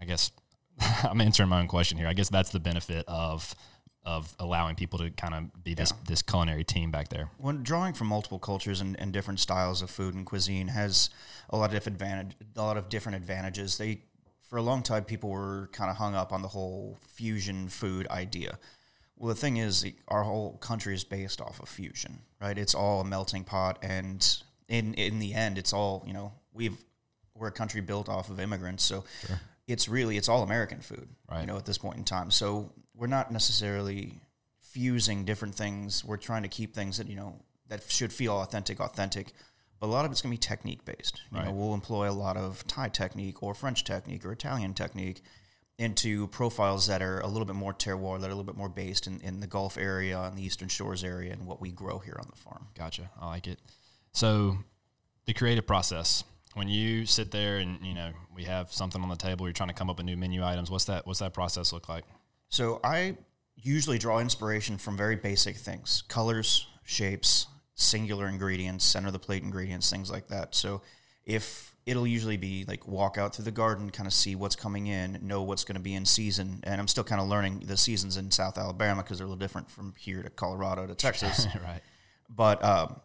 I 0.00 0.06
guess 0.06 0.32
I'm 1.04 1.20
answering 1.20 1.50
my 1.50 1.60
own 1.60 1.68
question 1.68 1.98
here. 1.98 2.08
I 2.08 2.14
guess 2.14 2.30
that's 2.30 2.50
the 2.50 2.60
benefit 2.60 3.04
of 3.06 3.54
of 4.04 4.34
allowing 4.38 4.74
people 4.74 4.98
to 4.98 5.10
kind 5.10 5.34
of 5.34 5.64
be 5.64 5.74
this 5.74 5.92
yeah. 5.92 6.04
this 6.08 6.22
culinary 6.22 6.64
team 6.64 6.90
back 6.90 7.08
there. 7.08 7.30
When 7.38 7.62
drawing 7.62 7.94
from 7.94 8.08
multiple 8.08 8.38
cultures 8.38 8.80
and, 8.80 8.98
and 8.98 9.12
different 9.12 9.40
styles 9.40 9.82
of 9.82 9.90
food 9.90 10.14
and 10.14 10.26
cuisine 10.26 10.68
has 10.68 11.10
a 11.50 11.56
lot 11.56 11.66
of 11.66 11.72
different 11.72 12.00
advantage, 12.00 12.36
a 12.56 12.60
lot 12.60 12.76
of 12.76 12.88
different 12.88 13.16
advantages. 13.16 13.78
They 13.78 14.02
for 14.40 14.58
a 14.58 14.62
long 14.62 14.82
time 14.82 15.04
people 15.04 15.30
were 15.30 15.70
kind 15.72 15.90
of 15.90 15.96
hung 15.96 16.14
up 16.14 16.32
on 16.32 16.42
the 16.42 16.48
whole 16.48 16.98
fusion 17.08 17.68
food 17.68 18.08
idea. 18.08 18.58
Well, 19.16 19.28
the 19.28 19.40
thing 19.40 19.58
is, 19.58 19.86
our 20.08 20.24
whole 20.24 20.56
country 20.56 20.94
is 20.94 21.04
based 21.04 21.40
off 21.40 21.60
of 21.60 21.68
fusion, 21.68 22.22
right? 22.40 22.58
It's 22.58 22.74
all 22.74 23.02
a 23.02 23.04
melting 23.04 23.44
pot, 23.44 23.78
and 23.82 24.26
in 24.68 24.94
in 24.94 25.20
the 25.20 25.32
end, 25.34 25.58
it's 25.58 25.72
all 25.72 26.02
you 26.06 26.12
know. 26.12 26.32
We've 26.52 26.76
we're 27.34 27.48
a 27.48 27.52
country 27.52 27.80
built 27.80 28.08
off 28.08 28.30
of 28.30 28.40
immigrants, 28.40 28.84
so 28.84 29.04
sure 29.26 29.40
it's 29.66 29.88
really 29.88 30.16
it's 30.16 30.28
all 30.28 30.42
American 30.42 30.80
food, 30.80 31.08
right. 31.30 31.40
you 31.40 31.46
know, 31.46 31.56
at 31.56 31.64
this 31.64 31.78
point 31.78 31.98
in 31.98 32.04
time. 32.04 32.30
So 32.30 32.72
we're 32.94 33.06
not 33.06 33.30
necessarily 33.30 34.20
fusing 34.60 35.24
different 35.24 35.54
things. 35.54 36.04
We're 36.04 36.16
trying 36.16 36.42
to 36.42 36.48
keep 36.48 36.74
things 36.74 36.98
that 36.98 37.08
you 37.08 37.16
know 37.16 37.42
that 37.68 37.82
should 37.90 38.12
feel 38.12 38.34
authentic, 38.34 38.80
authentic. 38.80 39.32
But 39.80 39.88
a 39.88 39.92
lot 39.92 40.04
of 40.04 40.12
it's 40.12 40.22
going 40.22 40.32
to 40.32 40.40
be 40.40 40.46
technique 40.46 40.84
based. 40.84 41.20
You 41.32 41.38
right. 41.38 41.46
know, 41.46 41.52
we'll 41.52 41.74
employ 41.74 42.08
a 42.08 42.12
lot 42.12 42.36
of 42.36 42.64
Thai 42.68 42.88
technique 42.88 43.42
or 43.42 43.52
French 43.52 43.82
technique 43.82 44.24
or 44.24 44.30
Italian 44.30 44.74
technique 44.74 45.22
into 45.78 46.28
profiles 46.28 46.86
that 46.86 47.02
are 47.02 47.18
a 47.20 47.26
little 47.26 47.46
bit 47.46 47.56
more 47.56 47.74
terroir, 47.74 48.20
that 48.20 48.28
are 48.28 48.32
a 48.32 48.34
little 48.34 48.44
bit 48.44 48.56
more 48.56 48.68
based 48.68 49.08
in, 49.08 49.20
in 49.22 49.40
the 49.40 49.46
Gulf 49.48 49.76
area 49.76 50.20
and 50.20 50.38
the 50.38 50.44
Eastern 50.44 50.68
Shores 50.68 51.02
area 51.02 51.32
and 51.32 51.46
what 51.46 51.60
we 51.60 51.72
grow 51.72 51.98
here 51.98 52.16
on 52.20 52.28
the 52.30 52.36
farm. 52.36 52.68
Gotcha. 52.78 53.10
I 53.20 53.26
like 53.26 53.48
it. 53.48 53.58
So 54.12 54.58
the 55.24 55.32
creative 55.32 55.66
process 55.66 56.22
when 56.54 56.68
you 56.68 57.06
sit 57.06 57.30
there 57.30 57.58
and 57.58 57.84
you 57.84 57.94
know 57.94 58.12
we 58.34 58.44
have 58.44 58.72
something 58.72 59.02
on 59.02 59.08
the 59.08 59.16
table 59.16 59.46
you're 59.46 59.52
trying 59.52 59.68
to 59.68 59.74
come 59.74 59.90
up 59.90 59.96
with 59.96 60.06
new 60.06 60.16
menu 60.16 60.44
items 60.44 60.70
what's 60.70 60.84
that 60.86 61.06
what's 61.06 61.20
that 61.20 61.32
process 61.32 61.72
look 61.72 61.88
like? 61.88 62.04
So 62.48 62.80
i 62.84 63.16
usually 63.56 63.98
draw 63.98 64.18
inspiration 64.18 64.78
from 64.78 64.96
very 64.96 65.16
basic 65.16 65.56
things 65.56 66.02
colors 66.08 66.66
shapes 66.84 67.46
singular 67.74 68.26
ingredients 68.26 68.84
center 68.84 69.08
of 69.08 69.12
the 69.12 69.18
plate 69.18 69.42
ingredients 69.42 69.90
things 69.90 70.10
like 70.10 70.28
that. 70.28 70.54
So 70.54 70.82
if 71.24 71.74
it'll 71.84 72.06
usually 72.06 72.36
be 72.36 72.64
like 72.68 72.86
walk 72.86 73.18
out 73.18 73.34
through 73.34 73.44
the 73.44 73.50
garden 73.50 73.90
kind 73.90 74.06
of 74.06 74.12
see 74.12 74.36
what's 74.36 74.54
coming 74.54 74.86
in 74.86 75.18
know 75.22 75.42
what's 75.42 75.64
going 75.64 75.74
to 75.74 75.82
be 75.82 75.94
in 75.94 76.04
season. 76.04 76.60
And 76.64 76.80
i'm 76.80 76.88
still 76.88 77.04
kind 77.04 77.20
of 77.20 77.28
learning 77.28 77.64
the 77.66 77.76
seasons 77.76 78.16
in 78.16 78.30
south 78.30 78.58
alabama 78.58 79.02
because 79.02 79.18
they're 79.18 79.26
a 79.26 79.30
little 79.30 79.38
different 79.38 79.70
from 79.70 79.94
here 79.98 80.22
to 80.22 80.30
colorado 80.30 80.86
to 80.86 80.94
texas. 80.94 81.46
Right. 81.62 81.80
But 82.34 82.64
um, 82.64 83.00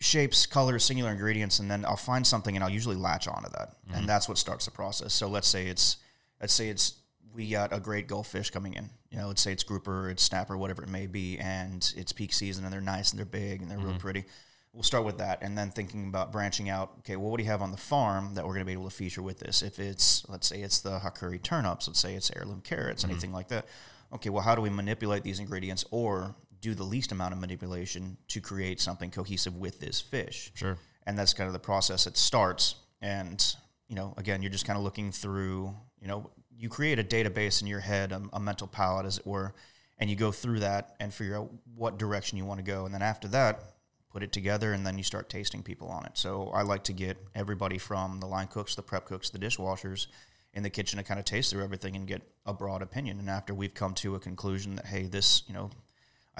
shapes, 0.00 0.46
colors, 0.46 0.84
singular 0.84 1.10
ingredients, 1.10 1.58
and 1.58 1.70
then 1.70 1.84
I'll 1.84 1.96
find 1.96 2.26
something 2.26 2.56
and 2.56 2.64
I'll 2.64 2.70
usually 2.70 2.96
latch 2.96 3.28
onto 3.28 3.50
that, 3.50 3.76
mm-hmm. 3.86 3.98
and 3.98 4.08
that's 4.08 4.28
what 4.28 4.38
starts 4.38 4.64
the 4.64 4.70
process. 4.70 5.12
So 5.12 5.28
let's 5.28 5.48
say 5.48 5.66
it's 5.66 5.98
let's 6.40 6.54
say 6.54 6.68
it's 6.68 6.94
we 7.34 7.50
got 7.50 7.72
a 7.72 7.78
great 7.78 8.08
Gulf 8.08 8.26
fish 8.26 8.50
coming 8.50 8.74
in. 8.74 8.90
You 9.10 9.18
know, 9.18 9.28
let's 9.28 9.42
say 9.42 9.52
it's 9.52 9.62
grouper, 9.62 10.10
it's 10.10 10.22
snapper, 10.22 10.56
whatever 10.56 10.82
it 10.82 10.88
may 10.88 11.06
be, 11.06 11.38
and 11.38 11.92
it's 11.96 12.12
peak 12.12 12.32
season 12.32 12.64
and 12.64 12.72
they're 12.72 12.80
nice 12.80 13.10
and 13.10 13.18
they're 13.18 13.26
big 13.26 13.62
and 13.62 13.70
they're 13.70 13.78
mm-hmm. 13.78 13.88
real 13.88 13.98
pretty. 13.98 14.24
We'll 14.72 14.84
start 14.84 15.04
with 15.04 15.18
that, 15.18 15.42
and 15.42 15.58
then 15.58 15.70
thinking 15.70 16.06
about 16.06 16.30
branching 16.30 16.70
out. 16.70 16.92
Okay, 17.00 17.16
well, 17.16 17.30
what 17.30 17.38
do 17.38 17.42
you 17.42 17.50
have 17.50 17.60
on 17.60 17.72
the 17.72 17.76
farm 17.76 18.34
that 18.34 18.44
we're 18.44 18.54
going 18.54 18.60
to 18.60 18.66
be 18.66 18.72
able 18.72 18.84
to 18.84 18.94
feature 18.94 19.20
with 19.20 19.40
this? 19.40 19.62
If 19.62 19.80
it's 19.80 20.24
let's 20.28 20.46
say 20.46 20.62
it's 20.62 20.80
the 20.80 21.00
Hakurei 21.00 21.42
turnips, 21.42 21.88
let's 21.88 21.98
say 21.98 22.14
it's 22.14 22.30
heirloom 22.34 22.62
carrots, 22.62 23.02
mm-hmm. 23.02 23.10
anything 23.10 23.32
like 23.32 23.48
that. 23.48 23.66
Okay, 24.12 24.30
well, 24.30 24.42
how 24.42 24.54
do 24.54 24.62
we 24.62 24.70
manipulate 24.70 25.24
these 25.24 25.40
ingredients 25.40 25.84
or 25.90 26.36
do 26.60 26.74
the 26.74 26.84
least 26.84 27.12
amount 27.12 27.32
of 27.32 27.40
manipulation 27.40 28.16
to 28.28 28.40
create 28.40 28.80
something 28.80 29.10
cohesive 29.10 29.56
with 29.56 29.80
this 29.80 30.00
fish. 30.00 30.52
Sure. 30.54 30.76
And 31.06 31.18
that's 31.18 31.34
kind 31.34 31.46
of 31.46 31.52
the 31.52 31.58
process 31.58 32.06
it 32.06 32.16
starts. 32.16 32.74
And, 33.00 33.44
you 33.88 33.96
know, 33.96 34.14
again, 34.16 34.42
you're 34.42 34.52
just 34.52 34.66
kind 34.66 34.76
of 34.76 34.84
looking 34.84 35.10
through, 35.12 35.74
you 36.00 36.08
know, 36.08 36.30
you 36.56 36.68
create 36.68 36.98
a 36.98 37.04
database 37.04 37.62
in 37.62 37.66
your 37.66 37.80
head, 37.80 38.12
a, 38.12 38.22
a 38.34 38.40
mental 38.40 38.66
palette, 38.66 39.06
as 39.06 39.18
it 39.18 39.26
were, 39.26 39.54
and 39.98 40.10
you 40.10 40.16
go 40.16 40.30
through 40.30 40.60
that 40.60 40.94
and 41.00 41.12
figure 41.12 41.36
out 41.36 41.50
what 41.74 41.98
direction 41.98 42.36
you 42.36 42.44
want 42.44 42.58
to 42.58 42.64
go. 42.64 42.84
And 42.84 42.94
then 42.94 43.02
after 43.02 43.28
that, 43.28 43.62
put 44.10 44.22
it 44.22 44.32
together 44.32 44.72
and 44.72 44.86
then 44.86 44.98
you 44.98 45.04
start 45.04 45.30
tasting 45.30 45.62
people 45.62 45.88
on 45.88 46.04
it. 46.04 46.12
So 46.18 46.50
I 46.52 46.62
like 46.62 46.84
to 46.84 46.92
get 46.92 47.16
everybody 47.34 47.78
from 47.78 48.20
the 48.20 48.26
line 48.26 48.48
cooks, 48.48 48.74
the 48.74 48.82
prep 48.82 49.06
cooks, 49.06 49.30
the 49.30 49.38
dishwashers 49.38 50.08
in 50.52 50.62
the 50.64 50.70
kitchen 50.70 50.98
to 50.98 51.04
kind 51.04 51.20
of 51.20 51.24
taste 51.24 51.50
through 51.50 51.62
everything 51.62 51.94
and 51.94 52.06
get 52.06 52.22
a 52.44 52.52
broad 52.52 52.82
opinion. 52.82 53.20
And 53.20 53.30
after 53.30 53.54
we've 53.54 53.72
come 53.74 53.94
to 53.94 54.16
a 54.16 54.20
conclusion 54.20 54.76
that, 54.76 54.86
hey, 54.86 55.04
this, 55.04 55.44
you 55.46 55.54
know, 55.54 55.70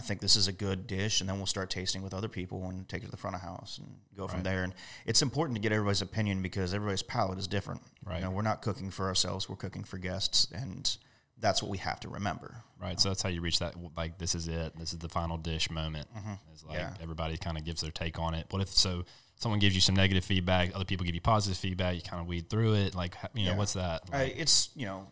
I 0.00 0.02
think 0.02 0.20
this 0.20 0.34
is 0.34 0.48
a 0.48 0.52
good 0.52 0.86
dish, 0.86 1.20
and 1.20 1.28
then 1.28 1.36
we'll 1.36 1.44
start 1.44 1.68
tasting 1.68 2.00
with 2.00 2.14
other 2.14 2.26
people 2.26 2.66
and 2.70 2.88
take 2.88 3.02
it 3.02 3.04
to 3.04 3.10
the 3.10 3.18
front 3.18 3.36
of 3.36 3.42
house 3.42 3.76
and 3.76 3.86
go 4.16 4.22
right. 4.22 4.30
from 4.30 4.42
there. 4.42 4.64
And 4.64 4.72
it's 5.04 5.20
important 5.20 5.56
to 5.56 5.60
get 5.60 5.72
everybody's 5.72 6.00
opinion 6.00 6.40
because 6.40 6.72
everybody's 6.72 7.02
palate 7.02 7.38
is 7.38 7.46
different. 7.46 7.82
Right. 8.02 8.16
You 8.16 8.24
know, 8.24 8.30
we're 8.30 8.40
not 8.40 8.62
cooking 8.62 8.90
for 8.90 9.08
ourselves; 9.08 9.46
we're 9.46 9.56
cooking 9.56 9.84
for 9.84 9.98
guests, 9.98 10.48
and 10.54 10.96
that's 11.38 11.62
what 11.62 11.70
we 11.70 11.76
have 11.76 12.00
to 12.00 12.08
remember. 12.08 12.62
Right. 12.80 12.98
So 12.98 13.10
that's 13.10 13.20
how 13.20 13.28
you 13.28 13.42
reach 13.42 13.58
that. 13.58 13.74
Like, 13.94 14.16
this 14.16 14.34
is 14.34 14.48
it. 14.48 14.74
This 14.78 14.94
is 14.94 15.00
the 15.00 15.10
final 15.10 15.36
dish 15.36 15.70
moment. 15.70 16.08
Mm-hmm. 16.16 16.32
It's 16.50 16.64
like 16.64 16.78
yeah. 16.78 16.94
everybody 17.02 17.36
kind 17.36 17.58
of 17.58 17.66
gives 17.66 17.82
their 17.82 17.90
take 17.90 18.18
on 18.18 18.32
it. 18.32 18.46
What 18.48 18.62
if 18.62 18.70
so? 18.70 19.04
Someone 19.36 19.58
gives 19.58 19.74
you 19.74 19.82
some 19.82 19.96
negative 19.96 20.24
feedback. 20.24 20.74
Other 20.74 20.86
people 20.86 21.04
give 21.04 21.14
you 21.14 21.20
positive 21.20 21.58
feedback. 21.58 21.94
You 21.94 22.00
kind 22.00 22.22
of 22.22 22.26
weed 22.26 22.48
through 22.48 22.76
it. 22.76 22.94
Like, 22.94 23.16
you 23.34 23.44
know, 23.44 23.50
yeah. 23.50 23.58
what's 23.58 23.74
that? 23.74 24.10
Like, 24.10 24.34
it's 24.38 24.70
you 24.74 24.86
know 24.86 25.08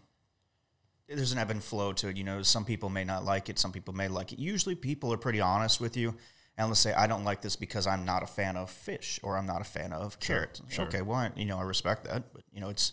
there's 1.08 1.32
an 1.32 1.38
ebb 1.38 1.50
and 1.50 1.62
flow 1.62 1.92
to 1.94 2.08
it. 2.08 2.16
You 2.16 2.24
know, 2.24 2.42
some 2.42 2.64
people 2.64 2.88
may 2.88 3.04
not 3.04 3.24
like 3.24 3.48
it, 3.48 3.58
some 3.58 3.72
people 3.72 3.94
may 3.94 4.08
like 4.08 4.32
it. 4.32 4.38
Usually, 4.38 4.74
people 4.74 5.12
are 5.12 5.16
pretty 5.16 5.40
honest 5.40 5.80
with 5.80 5.96
you, 5.96 6.14
and 6.56 6.68
let's 6.68 6.80
say 6.80 6.92
I 6.92 7.06
don't 7.06 7.24
like 7.24 7.42
this 7.42 7.56
because 7.56 7.86
I'm 7.86 8.04
not 8.04 8.22
a 8.22 8.26
fan 8.26 8.56
of 8.56 8.70
fish 8.70 9.18
or 9.22 9.36
I'm 9.36 9.46
not 9.46 9.60
a 9.60 9.64
fan 9.64 9.92
of 9.92 10.20
carrots. 10.20 10.62
Sure. 10.68 10.86
Okay, 10.86 11.02
well, 11.02 11.30
you 11.36 11.46
know, 11.46 11.58
I 11.58 11.62
respect 11.62 12.04
that, 12.04 12.32
but 12.32 12.42
you 12.52 12.60
know, 12.60 12.68
it's 12.68 12.92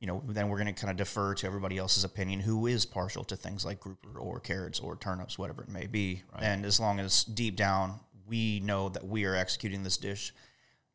you 0.00 0.08
know, 0.08 0.20
then 0.26 0.48
we're 0.48 0.58
going 0.58 0.74
to 0.74 0.80
kind 0.80 0.90
of 0.90 0.96
defer 0.96 1.32
to 1.32 1.46
everybody 1.46 1.78
else's 1.78 2.02
opinion 2.02 2.40
who 2.40 2.66
is 2.66 2.84
partial 2.84 3.22
to 3.22 3.36
things 3.36 3.64
like 3.64 3.78
grouper 3.78 4.18
or 4.18 4.40
carrots 4.40 4.80
or 4.80 4.96
turnips, 4.96 5.38
whatever 5.38 5.62
it 5.62 5.68
may 5.68 5.86
be. 5.86 6.24
Right. 6.32 6.42
And 6.42 6.64
as 6.64 6.80
long 6.80 6.98
as 6.98 7.22
deep 7.22 7.54
down 7.54 8.00
we 8.26 8.60
know 8.60 8.88
that 8.88 9.06
we 9.06 9.24
are 9.24 9.34
executing 9.34 9.82
this 9.82 9.96
dish 9.96 10.32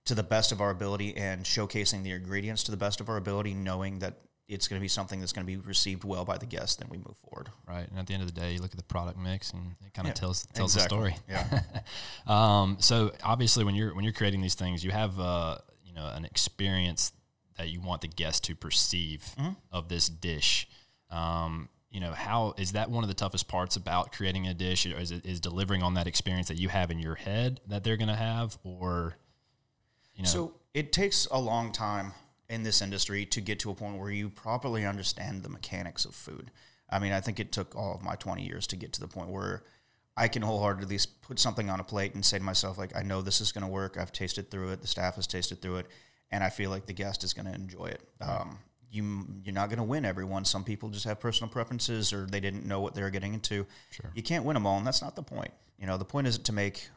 to 0.05 0.15
the 0.15 0.23
best 0.23 0.51
of 0.51 0.61
our 0.61 0.71
ability 0.71 1.15
and 1.15 1.43
showcasing 1.43 2.03
the 2.03 2.11
ingredients 2.11 2.63
to 2.63 2.71
the 2.71 2.77
best 2.77 2.99
of 2.99 3.09
our 3.09 3.17
ability, 3.17 3.53
knowing 3.53 3.99
that 3.99 4.15
it's 4.47 4.67
going 4.67 4.79
to 4.79 4.81
be 4.81 4.87
something 4.87 5.19
that's 5.19 5.33
going 5.33 5.45
to 5.45 5.51
be 5.51 5.57
received 5.57 6.03
well 6.03 6.23
by 6.23 6.37
the 6.37 6.45
guests, 6.45 6.77
then 6.77 6.87
we 6.89 6.97
move 6.97 7.17
forward. 7.17 7.49
Right. 7.67 7.87
And 7.89 7.99
at 7.99 8.07
the 8.07 8.13
end 8.13 8.23
of 8.23 8.33
the 8.33 8.39
day, 8.39 8.53
you 8.53 8.61
look 8.61 8.71
at 8.71 8.77
the 8.77 8.83
product 8.83 9.19
mix 9.19 9.51
and 9.51 9.75
it 9.85 9.93
kind 9.93 10.07
of 10.07 10.11
yeah, 10.11 10.13
tells 10.13 10.45
tells 10.53 10.75
exactly. 10.75 10.97
the 10.97 11.15
story. 11.27 11.49
Yeah. 11.51 11.61
um, 12.27 12.77
so 12.79 13.11
obviously 13.23 13.63
when 13.65 13.75
you're 13.75 13.93
when 13.93 14.03
you're 14.03 14.13
creating 14.13 14.41
these 14.41 14.55
things, 14.55 14.83
you 14.83 14.91
have 14.91 15.19
uh, 15.19 15.57
you 15.83 15.93
know 15.93 16.09
an 16.13 16.23
experience 16.23 17.11
that 17.57 17.69
you 17.69 17.81
want 17.81 18.01
the 18.01 18.07
guest 18.07 18.43
to 18.45 18.55
perceive 18.55 19.25
mm-hmm. 19.37 19.53
of 19.71 19.89
this 19.89 20.07
dish. 20.07 20.67
Um, 21.09 21.69
you 21.89 21.99
know, 21.99 22.11
how 22.11 22.53
is 22.57 22.73
that 22.73 22.89
one 22.89 23.03
of 23.03 23.07
the 23.07 23.15
toughest 23.15 23.47
parts 23.47 23.75
about 23.75 24.11
creating 24.13 24.47
a 24.47 24.53
dish? 24.53 24.85
Or 24.85 24.97
is 24.97 25.11
it 25.11 25.25
is 25.25 25.41
delivering 25.41 25.83
on 25.83 25.95
that 25.95 26.07
experience 26.07 26.47
that 26.47 26.57
you 26.57 26.69
have 26.69 26.89
in 26.89 26.99
your 26.99 27.15
head 27.15 27.59
that 27.67 27.83
they're 27.83 27.97
going 27.97 28.07
to 28.07 28.15
have, 28.15 28.57
or 28.63 29.17
you 30.15 30.23
know? 30.23 30.29
So 30.29 30.53
it 30.73 30.93
takes 30.93 31.27
a 31.31 31.39
long 31.39 31.71
time 31.71 32.13
in 32.49 32.63
this 32.63 32.81
industry 32.81 33.25
to 33.25 33.41
get 33.41 33.59
to 33.59 33.71
a 33.71 33.75
point 33.75 33.97
where 33.97 34.11
you 34.11 34.29
properly 34.29 34.85
understand 34.85 35.43
the 35.43 35.49
mechanics 35.49 36.05
of 36.05 36.15
food. 36.15 36.51
I 36.89 36.99
mean, 36.99 37.11
I 37.11 37.19
think 37.19 37.39
it 37.39 37.51
took 37.51 37.75
all 37.75 37.95
of 37.95 38.01
my 38.01 38.15
20 38.15 38.43
years 38.43 38.67
to 38.67 38.77
get 38.77 38.93
to 38.93 39.01
the 39.01 39.07
point 39.07 39.29
where 39.29 39.63
I 40.15 40.29
can 40.29 40.41
wholeheartedly 40.41 40.99
put 41.21 41.39
something 41.39 41.69
on 41.69 41.79
a 41.79 41.83
plate 41.83 42.15
and 42.15 42.25
say 42.25 42.37
to 42.37 42.43
myself, 42.43 42.77
like, 42.77 42.95
I 42.95 43.03
know 43.03 43.21
this 43.21 43.41
is 43.41 43.51
going 43.51 43.65
to 43.65 43.71
work. 43.71 43.97
I've 43.99 44.13
tasted 44.13 44.49
through 44.49 44.69
it. 44.69 44.81
The 44.81 44.87
staff 44.87 45.15
has 45.15 45.27
tasted 45.27 45.61
through 45.61 45.77
it 45.77 45.87
and 46.31 46.43
I 46.43 46.49
feel 46.49 46.69
like 46.69 46.85
the 46.85 46.93
guest 46.93 47.23
is 47.23 47.33
going 47.33 47.45
to 47.45 47.53
enjoy 47.53 47.87
it. 47.87 48.01
Um, 48.21 48.59
you 48.89 49.25
you're 49.43 49.53
not 49.53 49.69
going 49.69 49.77
to 49.77 49.83
win 49.83 50.05
everyone. 50.05 50.45
Some 50.45 50.63
people 50.63 50.89
just 50.89 51.05
have 51.05 51.19
personal 51.19 51.49
preferences, 51.49 52.13
or 52.13 52.25
they 52.25 52.39
didn't 52.39 52.65
know 52.65 52.79
what 52.79 52.95
they 52.95 53.01
were 53.01 53.09
getting 53.09 53.33
into. 53.33 53.65
Sure. 53.91 54.11
You 54.15 54.23
can't 54.23 54.45
win 54.45 54.53
them 54.53 54.65
all, 54.65 54.77
and 54.77 54.87
that's 54.87 55.01
not 55.01 55.15
the 55.15 55.23
point. 55.23 55.51
You 55.77 55.87
know, 55.87 55.97
the 55.97 56.05
point 56.05 56.27
isn't 56.27 56.45
to 56.45 56.53
make 56.53 56.89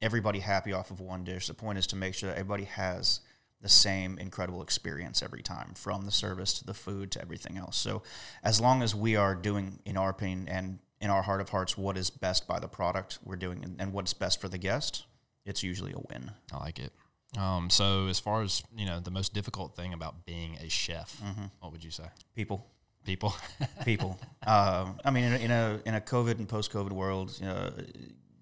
everybody 0.00 0.38
happy 0.38 0.72
off 0.72 0.90
of 0.90 1.00
one 1.00 1.24
dish. 1.24 1.46
The 1.46 1.54
point 1.54 1.78
is 1.78 1.86
to 1.88 1.96
make 1.96 2.14
sure 2.14 2.30
that 2.30 2.38
everybody 2.38 2.64
has 2.64 3.20
the 3.62 3.68
same 3.68 4.18
incredible 4.18 4.60
experience 4.60 5.22
every 5.22 5.42
time, 5.42 5.72
from 5.74 6.04
the 6.04 6.10
service 6.10 6.52
to 6.58 6.64
the 6.64 6.74
food 6.74 7.10
to 7.12 7.22
everything 7.22 7.56
else. 7.56 7.76
So, 7.76 8.02
as 8.42 8.60
long 8.60 8.82
as 8.82 8.94
we 8.94 9.16
are 9.16 9.34
doing, 9.34 9.78
in 9.84 9.96
our 9.96 10.10
opinion, 10.10 10.48
and 10.48 10.78
in 11.00 11.10
our 11.10 11.22
heart 11.22 11.40
of 11.40 11.48
hearts, 11.48 11.78
what 11.78 11.96
is 11.96 12.10
best 12.10 12.46
by 12.46 12.58
the 12.58 12.68
product 12.68 13.18
we're 13.24 13.36
doing, 13.36 13.76
and 13.78 13.92
what's 13.92 14.12
best 14.12 14.40
for 14.40 14.48
the 14.48 14.58
guest, 14.58 15.04
it's 15.46 15.62
usually 15.62 15.92
a 15.92 15.98
win. 15.98 16.32
I 16.52 16.58
like 16.58 16.78
it. 16.78 16.92
Um, 17.38 17.70
so 17.70 18.08
as 18.08 18.18
far 18.18 18.42
as 18.42 18.62
you 18.76 18.84
know, 18.84 19.00
the 19.00 19.10
most 19.10 19.32
difficult 19.32 19.74
thing 19.74 19.94
about 19.94 20.26
being 20.26 20.58
a 20.60 20.68
chef, 20.68 21.16
mm-hmm. 21.24 21.44
what 21.60 21.72
would 21.72 21.82
you 21.82 21.90
say? 21.90 22.04
People, 22.34 22.66
people, 23.04 23.34
people. 23.84 24.20
Uh, 24.44 24.86
I 25.04 25.10
mean, 25.10 25.24
in 25.24 25.32
a, 25.32 25.36
in 25.36 25.50
a, 25.50 25.80
in 25.86 25.94
a 25.94 26.00
COVID 26.00 26.38
and 26.38 26.48
post 26.48 26.72
COVID 26.72 26.92
world, 26.92 27.38
you 27.40 27.46
know, 27.46 27.70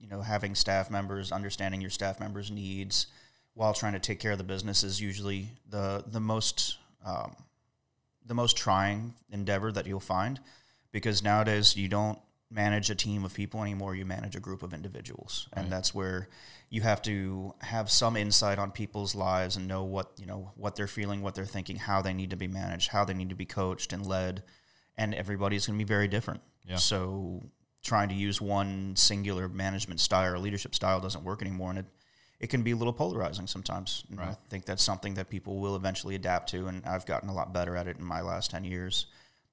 you 0.01 0.09
know, 0.09 0.23
having 0.23 0.55
staff 0.55 0.91
members, 0.91 1.31
understanding 1.31 1.81
your 1.81 1.91
staff 1.91 2.19
members' 2.19 2.51
needs 2.51 3.07
while 3.55 3.75
trying 3.75 3.93
to 3.93 3.99
take 3.99 4.21
care 4.21 4.33
of 4.33 4.39
the 4.39 4.45
business 4.45 4.83
is 4.83 5.01
usually 5.01 5.51
the 5.69 6.05
the 6.07 6.21
most 6.21 6.79
um, 7.05 7.35
the 8.25 8.35
most 8.35 8.57
trying 8.57 9.15
endeavor 9.31 9.73
that 9.73 9.87
you'll 9.87 10.01
find, 10.01 10.41
because 10.93 11.23
nowadays 11.23 11.77
you 11.77 11.89
don't 11.89 12.19
manage 12.51 12.91
a 12.91 12.95
team 12.95 13.25
of 13.25 13.33
people 13.33 13.63
anymore. 13.63 13.95
You 13.95 14.05
manage 14.05 14.35
a 14.37 14.41
group 14.41 14.63
of 14.63 14.75
individuals, 14.75 15.49
right. 15.55 15.63
and 15.63 15.73
that's 15.73 15.95
where 15.95 16.29
you 16.69 16.83
have 16.83 17.03
to 17.03 17.55
have 17.61 17.91
some 17.91 18.17
insight 18.17 18.59
on 18.59 18.71
people's 18.71 19.15
lives 19.15 19.57
and 19.57 19.67
know 19.67 19.85
what 19.85 20.13
you 20.17 20.27
know 20.27 20.53
what 20.57 20.77
they're 20.77 20.87
feeling, 20.87 21.23
what 21.23 21.35
they're 21.35 21.45
thinking, 21.45 21.77
how 21.77 22.03
they 22.03 22.13
need 22.13 22.31
to 22.31 22.37
be 22.37 22.49
managed, 22.49 22.91
how 22.91 23.05
they 23.05 23.15
need 23.15 23.31
to 23.31 23.35
be 23.37 23.47
coached 23.47 23.93
and 23.93 24.07
led, 24.07 24.43
and 24.97 25.15
everybody's 25.15 25.67
going 25.67 25.79
to 25.79 25.85
be 25.85 25.89
very 25.89 26.09
different. 26.09 26.41
Yeah. 26.65 26.77
So 26.77 27.43
trying 27.83 28.11
to 28.11 28.15
use 28.15 28.41
one 28.41 28.95
singular 28.95 29.49
management 29.49 30.01
style 30.01 30.35
or 30.35 30.39
leadership 30.39 30.75
style 30.75 31.01
doesn't 31.01 31.25
work 31.25 31.43
anymore, 31.43 31.71
and 31.71 31.79
it 31.81 31.87
it 32.41 32.49
can 32.49 32.63
be 32.63 32.71
a 32.71 32.77
little 32.77 32.93
polarizing 32.93 33.47
sometimes. 33.47 34.05
Right. 34.13 34.29
I 34.29 34.37
think 34.49 34.65
that's 34.65 34.83
something 34.83 35.15
that 35.15 35.29
people 35.29 35.59
will 35.59 35.77
eventually 35.77 36.15
adapt 36.15 36.49
to, 36.51 36.67
and 36.67 36.85
I've 36.87 37.07
gotten 37.07 37.29
a 37.29 37.35
lot 37.35 37.53
better 37.53 37.77
at 37.77 37.87
it 37.87 37.99
in 37.99 38.05
my 38.05 38.23
last 38.23 38.51
ten 38.51 38.65
years 38.65 39.07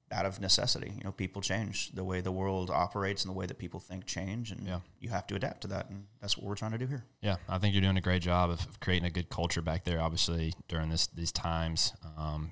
out 0.09 0.25
of 0.25 0.39
necessity. 0.39 0.93
You 0.97 1.03
know, 1.03 1.11
people 1.11 1.41
change. 1.41 1.91
The 1.91 2.03
way 2.03 2.21
the 2.21 2.31
world 2.31 2.69
operates 2.69 3.25
and 3.25 3.33
the 3.33 3.37
way 3.37 3.45
that 3.45 3.57
people 3.57 3.81
think 3.81 4.05
change, 4.05 4.51
and 4.51 4.65
yeah. 4.65 4.79
you 4.99 5.09
have 5.09 5.27
to 5.27 5.35
adapt 5.35 5.61
to 5.61 5.67
that. 5.67 5.89
And 5.89 6.05
that's 6.21 6.37
what 6.37 6.47
we're 6.47 6.55
trying 6.55 6.71
to 6.71 6.77
do 6.77 6.87
here. 6.87 7.03
Yeah, 7.21 7.35
I 7.49 7.57
think 7.57 7.75
you're 7.75 7.81
doing 7.81 7.97
a 7.97 8.01
great 8.01 8.21
job 8.21 8.49
of, 8.49 8.61
of 8.61 8.79
creating 8.79 9.05
a 9.05 9.11
good 9.11 9.29
culture 9.29 9.61
back 9.61 9.83
there. 9.83 9.99
Obviously, 9.99 10.53
during 10.69 10.89
this 10.89 11.07
these 11.07 11.33
times, 11.33 11.93
um, 12.17 12.51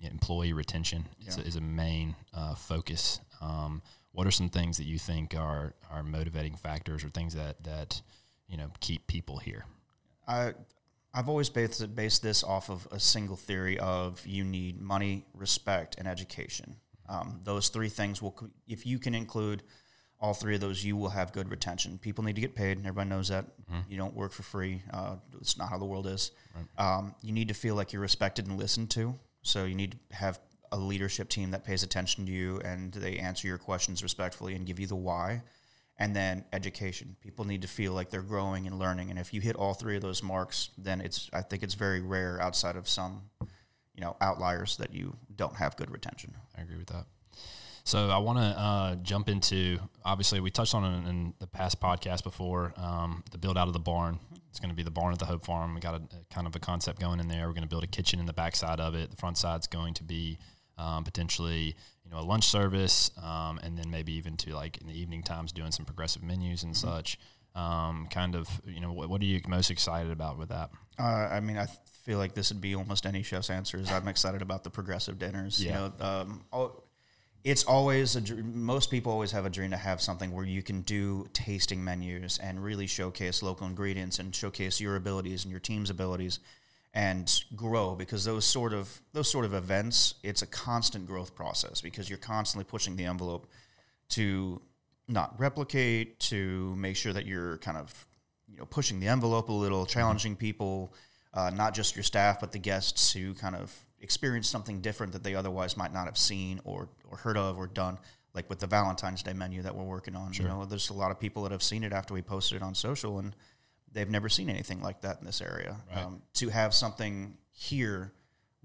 employee 0.00 0.52
retention 0.52 1.08
is, 1.26 1.36
yeah. 1.36 1.44
a, 1.44 1.46
is 1.46 1.56
a 1.56 1.60
main 1.60 2.16
uh, 2.34 2.54
focus. 2.54 3.20
Um, 3.40 3.82
what 4.12 4.26
are 4.26 4.30
some 4.30 4.48
things 4.48 4.76
that 4.78 4.84
you 4.84 4.98
think 4.98 5.34
are 5.34 5.74
are 5.90 6.02
motivating 6.02 6.56
factors 6.56 7.04
or 7.04 7.10
things 7.10 7.34
that 7.34 7.62
that 7.64 8.00
you 8.52 8.58
know 8.58 8.70
keep 8.78 9.08
people 9.08 9.38
here? 9.38 9.64
I 10.28 10.52
I've 11.14 11.28
always 11.28 11.50
based, 11.50 11.94
based 11.94 12.22
this 12.22 12.42
off 12.42 12.70
of 12.70 12.88
a 12.90 12.98
single 12.98 13.36
theory 13.36 13.78
of 13.78 14.26
you 14.26 14.44
need 14.44 14.80
money, 14.80 15.26
respect, 15.34 15.96
and 15.98 16.08
education. 16.08 16.76
Um, 17.08 17.40
those 17.44 17.68
three 17.68 17.90
things 17.90 18.22
will, 18.22 18.34
if 18.66 18.86
you 18.86 18.98
can 18.98 19.14
include 19.14 19.62
all 20.18 20.32
three 20.32 20.54
of 20.54 20.62
those, 20.62 20.82
you 20.82 20.96
will 20.96 21.10
have 21.10 21.32
good 21.32 21.50
retention. 21.50 21.98
People 21.98 22.24
need 22.24 22.36
to 22.36 22.40
get 22.40 22.54
paid. 22.54 22.78
And 22.78 22.86
everybody 22.86 23.10
knows 23.10 23.28
that. 23.28 23.44
Mm-hmm. 23.44 23.90
You 23.90 23.98
don't 23.98 24.14
work 24.14 24.32
for 24.32 24.42
free. 24.42 24.82
Uh, 24.90 25.16
it's 25.40 25.58
not 25.58 25.68
how 25.68 25.76
the 25.76 25.84
world 25.84 26.06
is. 26.06 26.30
Right. 26.54 26.96
Um, 26.96 27.14
you 27.20 27.32
need 27.32 27.48
to 27.48 27.54
feel 27.54 27.74
like 27.74 27.92
you're 27.92 28.00
respected 28.00 28.46
and 28.46 28.56
listened 28.58 28.90
to. 28.92 29.14
So 29.42 29.64
you 29.64 29.74
need 29.74 29.98
to 30.10 30.16
have 30.16 30.40
a 30.70 30.78
leadership 30.78 31.28
team 31.28 31.50
that 31.50 31.64
pays 31.64 31.82
attention 31.82 32.24
to 32.24 32.32
you 32.32 32.58
and 32.64 32.94
they 32.94 33.18
answer 33.18 33.46
your 33.46 33.58
questions 33.58 34.02
respectfully 34.02 34.54
and 34.54 34.64
give 34.64 34.80
you 34.80 34.86
the 34.86 34.96
why 34.96 35.42
and 35.98 36.16
then 36.16 36.44
education. 36.52 37.16
People 37.20 37.44
need 37.44 37.62
to 37.62 37.68
feel 37.68 37.92
like 37.92 38.10
they're 38.10 38.22
growing 38.22 38.66
and 38.66 38.78
learning, 38.78 39.10
and 39.10 39.18
if 39.18 39.32
you 39.32 39.40
hit 39.40 39.56
all 39.56 39.74
three 39.74 39.96
of 39.96 40.02
those 40.02 40.22
marks, 40.22 40.70
then 40.78 41.00
it's 41.00 41.30
I 41.32 41.42
think 41.42 41.62
it's 41.62 41.74
very 41.74 42.00
rare 42.00 42.40
outside 42.40 42.76
of 42.76 42.88
some, 42.88 43.22
you 43.94 44.00
know, 44.00 44.16
outliers 44.20 44.76
that 44.78 44.92
you 44.92 45.16
don't 45.34 45.56
have 45.56 45.76
good 45.76 45.90
retention. 45.90 46.34
I 46.56 46.62
agree 46.62 46.78
with 46.78 46.88
that. 46.88 47.06
So 47.84 48.10
I 48.10 48.18
want 48.18 48.38
to 48.38 48.44
uh, 48.44 48.94
jump 48.96 49.28
into 49.28 49.78
obviously 50.04 50.40
we 50.40 50.50
touched 50.50 50.74
on 50.74 50.84
it 50.84 51.08
in 51.08 51.34
the 51.40 51.48
past 51.48 51.80
podcast 51.80 52.22
before 52.22 52.72
um, 52.76 53.24
the 53.32 53.38
build 53.38 53.58
out 53.58 53.66
of 53.66 53.72
the 53.72 53.80
barn. 53.80 54.18
It's 54.50 54.60
going 54.60 54.70
to 54.70 54.76
be 54.76 54.82
the 54.82 54.90
barn 54.90 55.12
at 55.12 55.18
the 55.18 55.26
Hope 55.26 55.44
Farm. 55.44 55.74
We 55.74 55.80
got 55.80 55.94
a, 55.94 55.96
a 55.96 56.34
kind 56.34 56.46
of 56.46 56.54
a 56.54 56.60
concept 56.60 57.00
going 57.00 57.18
in 57.18 57.26
there. 57.26 57.46
We're 57.46 57.54
going 57.54 57.62
to 57.62 57.68
build 57.68 57.84
a 57.84 57.88
kitchen 57.88 58.20
in 58.20 58.26
the 58.26 58.32
backside 58.32 58.80
of 58.80 58.94
it. 58.94 59.10
The 59.10 59.16
front 59.16 59.38
side's 59.38 59.66
going 59.66 59.94
to 59.94 60.04
be 60.04 60.38
um, 60.78 61.04
potentially 61.04 61.74
you 62.12 62.18
know 62.18 62.24
a 62.24 62.26
lunch 62.26 62.46
service, 62.48 63.10
um, 63.22 63.58
and 63.62 63.78
then 63.78 63.90
maybe 63.90 64.12
even 64.12 64.36
to 64.38 64.54
like 64.54 64.78
in 64.78 64.86
the 64.86 64.98
evening 64.98 65.22
times 65.22 65.52
doing 65.52 65.72
some 65.72 65.86
progressive 65.86 66.22
menus 66.22 66.62
and 66.62 66.74
mm-hmm. 66.74 66.88
such. 66.88 67.18
Um, 67.54 68.08
kind 68.10 68.34
of 68.34 68.48
you 68.66 68.80
know 68.80 68.92
what, 68.92 69.10
what, 69.10 69.20
are 69.20 69.26
you 69.26 69.40
most 69.46 69.70
excited 69.70 70.10
about 70.10 70.38
with 70.38 70.48
that? 70.48 70.70
Uh, 70.98 71.02
I 71.02 71.40
mean, 71.40 71.58
I 71.58 71.66
feel 72.04 72.18
like 72.18 72.34
this 72.34 72.50
would 72.50 72.62
be 72.62 72.74
almost 72.74 73.04
any 73.04 73.22
chef's 73.22 73.50
answers. 73.50 73.90
I'm 73.90 74.08
excited 74.08 74.40
about 74.40 74.64
the 74.64 74.70
progressive 74.70 75.18
dinners. 75.18 75.62
Yeah. 75.62 75.68
You 75.68 75.74
know, 75.74 76.06
um, 76.06 76.44
all, 76.50 76.84
it's 77.44 77.64
always 77.64 78.16
a 78.16 78.36
most 78.42 78.90
people 78.90 79.12
always 79.12 79.32
have 79.32 79.44
a 79.44 79.50
dream 79.50 79.70
to 79.72 79.76
have 79.76 80.00
something 80.00 80.32
where 80.32 80.46
you 80.46 80.62
can 80.62 80.80
do 80.82 81.26
tasting 81.32 81.84
menus 81.84 82.38
and 82.38 82.62
really 82.62 82.86
showcase 82.86 83.42
local 83.42 83.66
ingredients 83.66 84.18
and 84.18 84.34
showcase 84.34 84.80
your 84.80 84.96
abilities 84.96 85.44
and 85.44 85.50
your 85.50 85.60
team's 85.60 85.90
abilities 85.90 86.38
and 86.94 87.44
grow 87.56 87.94
because 87.94 88.24
those 88.24 88.44
sort 88.44 88.72
of 88.72 89.00
those 89.12 89.30
sort 89.30 89.44
of 89.44 89.54
events 89.54 90.14
it's 90.22 90.42
a 90.42 90.46
constant 90.46 91.06
growth 91.06 91.34
process 91.34 91.80
because 91.80 92.08
you're 92.08 92.18
constantly 92.18 92.64
pushing 92.64 92.96
the 92.96 93.04
envelope 93.04 93.46
to 94.10 94.60
not 95.08 95.38
replicate 95.38 96.18
to 96.20 96.74
make 96.76 96.96
sure 96.96 97.12
that 97.12 97.24
you're 97.24 97.56
kind 97.58 97.78
of 97.78 98.06
you 98.46 98.58
know 98.58 98.66
pushing 98.66 99.00
the 99.00 99.08
envelope 99.08 99.48
a 99.48 99.52
little 99.52 99.86
challenging 99.86 100.36
people 100.36 100.92
uh, 101.34 101.50
not 101.50 101.72
just 101.72 101.96
your 101.96 102.02
staff 102.02 102.40
but 102.40 102.52
the 102.52 102.58
guests 102.58 103.12
who 103.12 103.32
kind 103.34 103.56
of 103.56 103.74
experience 104.00 104.48
something 104.48 104.80
different 104.80 105.12
that 105.12 105.22
they 105.22 105.34
otherwise 105.34 105.76
might 105.76 105.92
not 105.92 106.04
have 106.04 106.18
seen 106.18 106.60
or, 106.64 106.88
or 107.10 107.16
heard 107.16 107.38
of 107.38 107.56
or 107.56 107.66
done 107.66 107.96
like 108.34 108.48
with 108.50 108.58
the 108.58 108.66
valentine's 108.66 109.22
day 109.22 109.32
menu 109.32 109.62
that 109.62 109.74
we're 109.74 109.84
working 109.84 110.14
on 110.14 110.30
sure. 110.32 110.44
you 110.44 110.52
know 110.52 110.66
there's 110.66 110.90
a 110.90 110.94
lot 110.94 111.10
of 111.10 111.18
people 111.18 111.42
that 111.42 111.52
have 111.52 111.62
seen 111.62 111.84
it 111.84 111.92
after 111.92 112.12
we 112.12 112.20
posted 112.20 112.56
it 112.56 112.62
on 112.62 112.74
social 112.74 113.18
and 113.18 113.34
they've 113.92 114.10
never 114.10 114.28
seen 114.28 114.48
anything 114.48 114.80
like 114.82 115.02
that 115.02 115.18
in 115.20 115.26
this 115.26 115.40
area. 115.40 115.76
Right. 115.94 116.04
Um, 116.04 116.22
to 116.34 116.48
have 116.48 116.74
something 116.74 117.36
here 117.52 118.12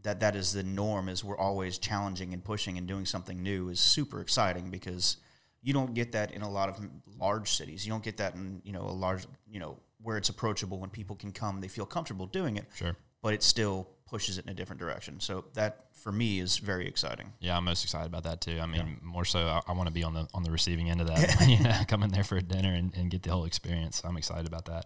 that 0.03 0.19
that 0.21 0.35
is 0.35 0.53
the 0.53 0.63
norm 0.63 1.09
is 1.09 1.23
we're 1.23 1.37
always 1.37 1.77
challenging 1.77 2.33
and 2.33 2.43
pushing 2.43 2.77
and 2.77 2.87
doing 2.87 3.05
something 3.05 3.41
new 3.41 3.69
is 3.69 3.79
super 3.79 4.21
exciting 4.21 4.69
because 4.69 5.17
you 5.61 5.73
don't 5.73 5.93
get 5.93 6.13
that 6.13 6.31
in 6.31 6.41
a 6.43 6.49
lot 6.49 6.69
of 6.69 6.79
large 7.19 7.51
cities. 7.51 7.85
You 7.85 7.91
don't 7.91 8.03
get 8.03 8.17
that 8.17 8.35
in 8.35 8.61
you 8.63 8.71
know 8.71 8.83
a 8.83 8.91
large 8.91 9.25
you 9.49 9.59
know 9.59 9.77
where 10.01 10.17
it's 10.17 10.29
approachable 10.29 10.79
when 10.79 10.89
people 10.89 11.15
can 11.15 11.31
come, 11.31 11.59
they 11.59 11.67
feel 11.67 11.85
comfortable 11.85 12.27
doing 12.27 12.57
it. 12.57 12.65
Sure, 12.75 12.95
but 13.21 13.33
it 13.33 13.43
still 13.43 13.89
pushes 14.05 14.37
it 14.37 14.45
in 14.45 14.51
a 14.51 14.53
different 14.53 14.79
direction. 14.79 15.19
So 15.19 15.45
that 15.55 15.87
for 15.91 16.11
me 16.11 16.39
is 16.39 16.57
very 16.57 16.87
exciting. 16.87 17.33
Yeah, 17.39 17.57
I'm 17.57 17.65
most 17.65 17.83
excited 17.83 18.07
about 18.07 18.23
that 18.23 18.39
too. 18.39 18.59
I 18.61 18.65
mean, 18.65 18.87
yeah. 18.87 18.93
more 19.01 19.25
so, 19.25 19.39
I, 19.39 19.61
I 19.67 19.73
want 19.73 19.87
to 19.87 19.93
be 19.93 20.03
on 20.03 20.13
the 20.13 20.27
on 20.33 20.43
the 20.43 20.51
receiving 20.51 20.89
end 20.89 21.01
of 21.01 21.07
that. 21.07 21.41
you 21.47 21.59
know, 21.59 21.75
come 21.87 22.03
in 22.03 22.11
there 22.11 22.23
for 22.23 22.37
a 22.37 22.41
dinner 22.41 22.73
and, 22.73 22.95
and 22.95 23.11
get 23.11 23.23
the 23.23 23.31
whole 23.31 23.45
experience. 23.45 24.01
I'm 24.05 24.15
excited 24.15 24.47
about 24.47 24.65
that. 24.65 24.85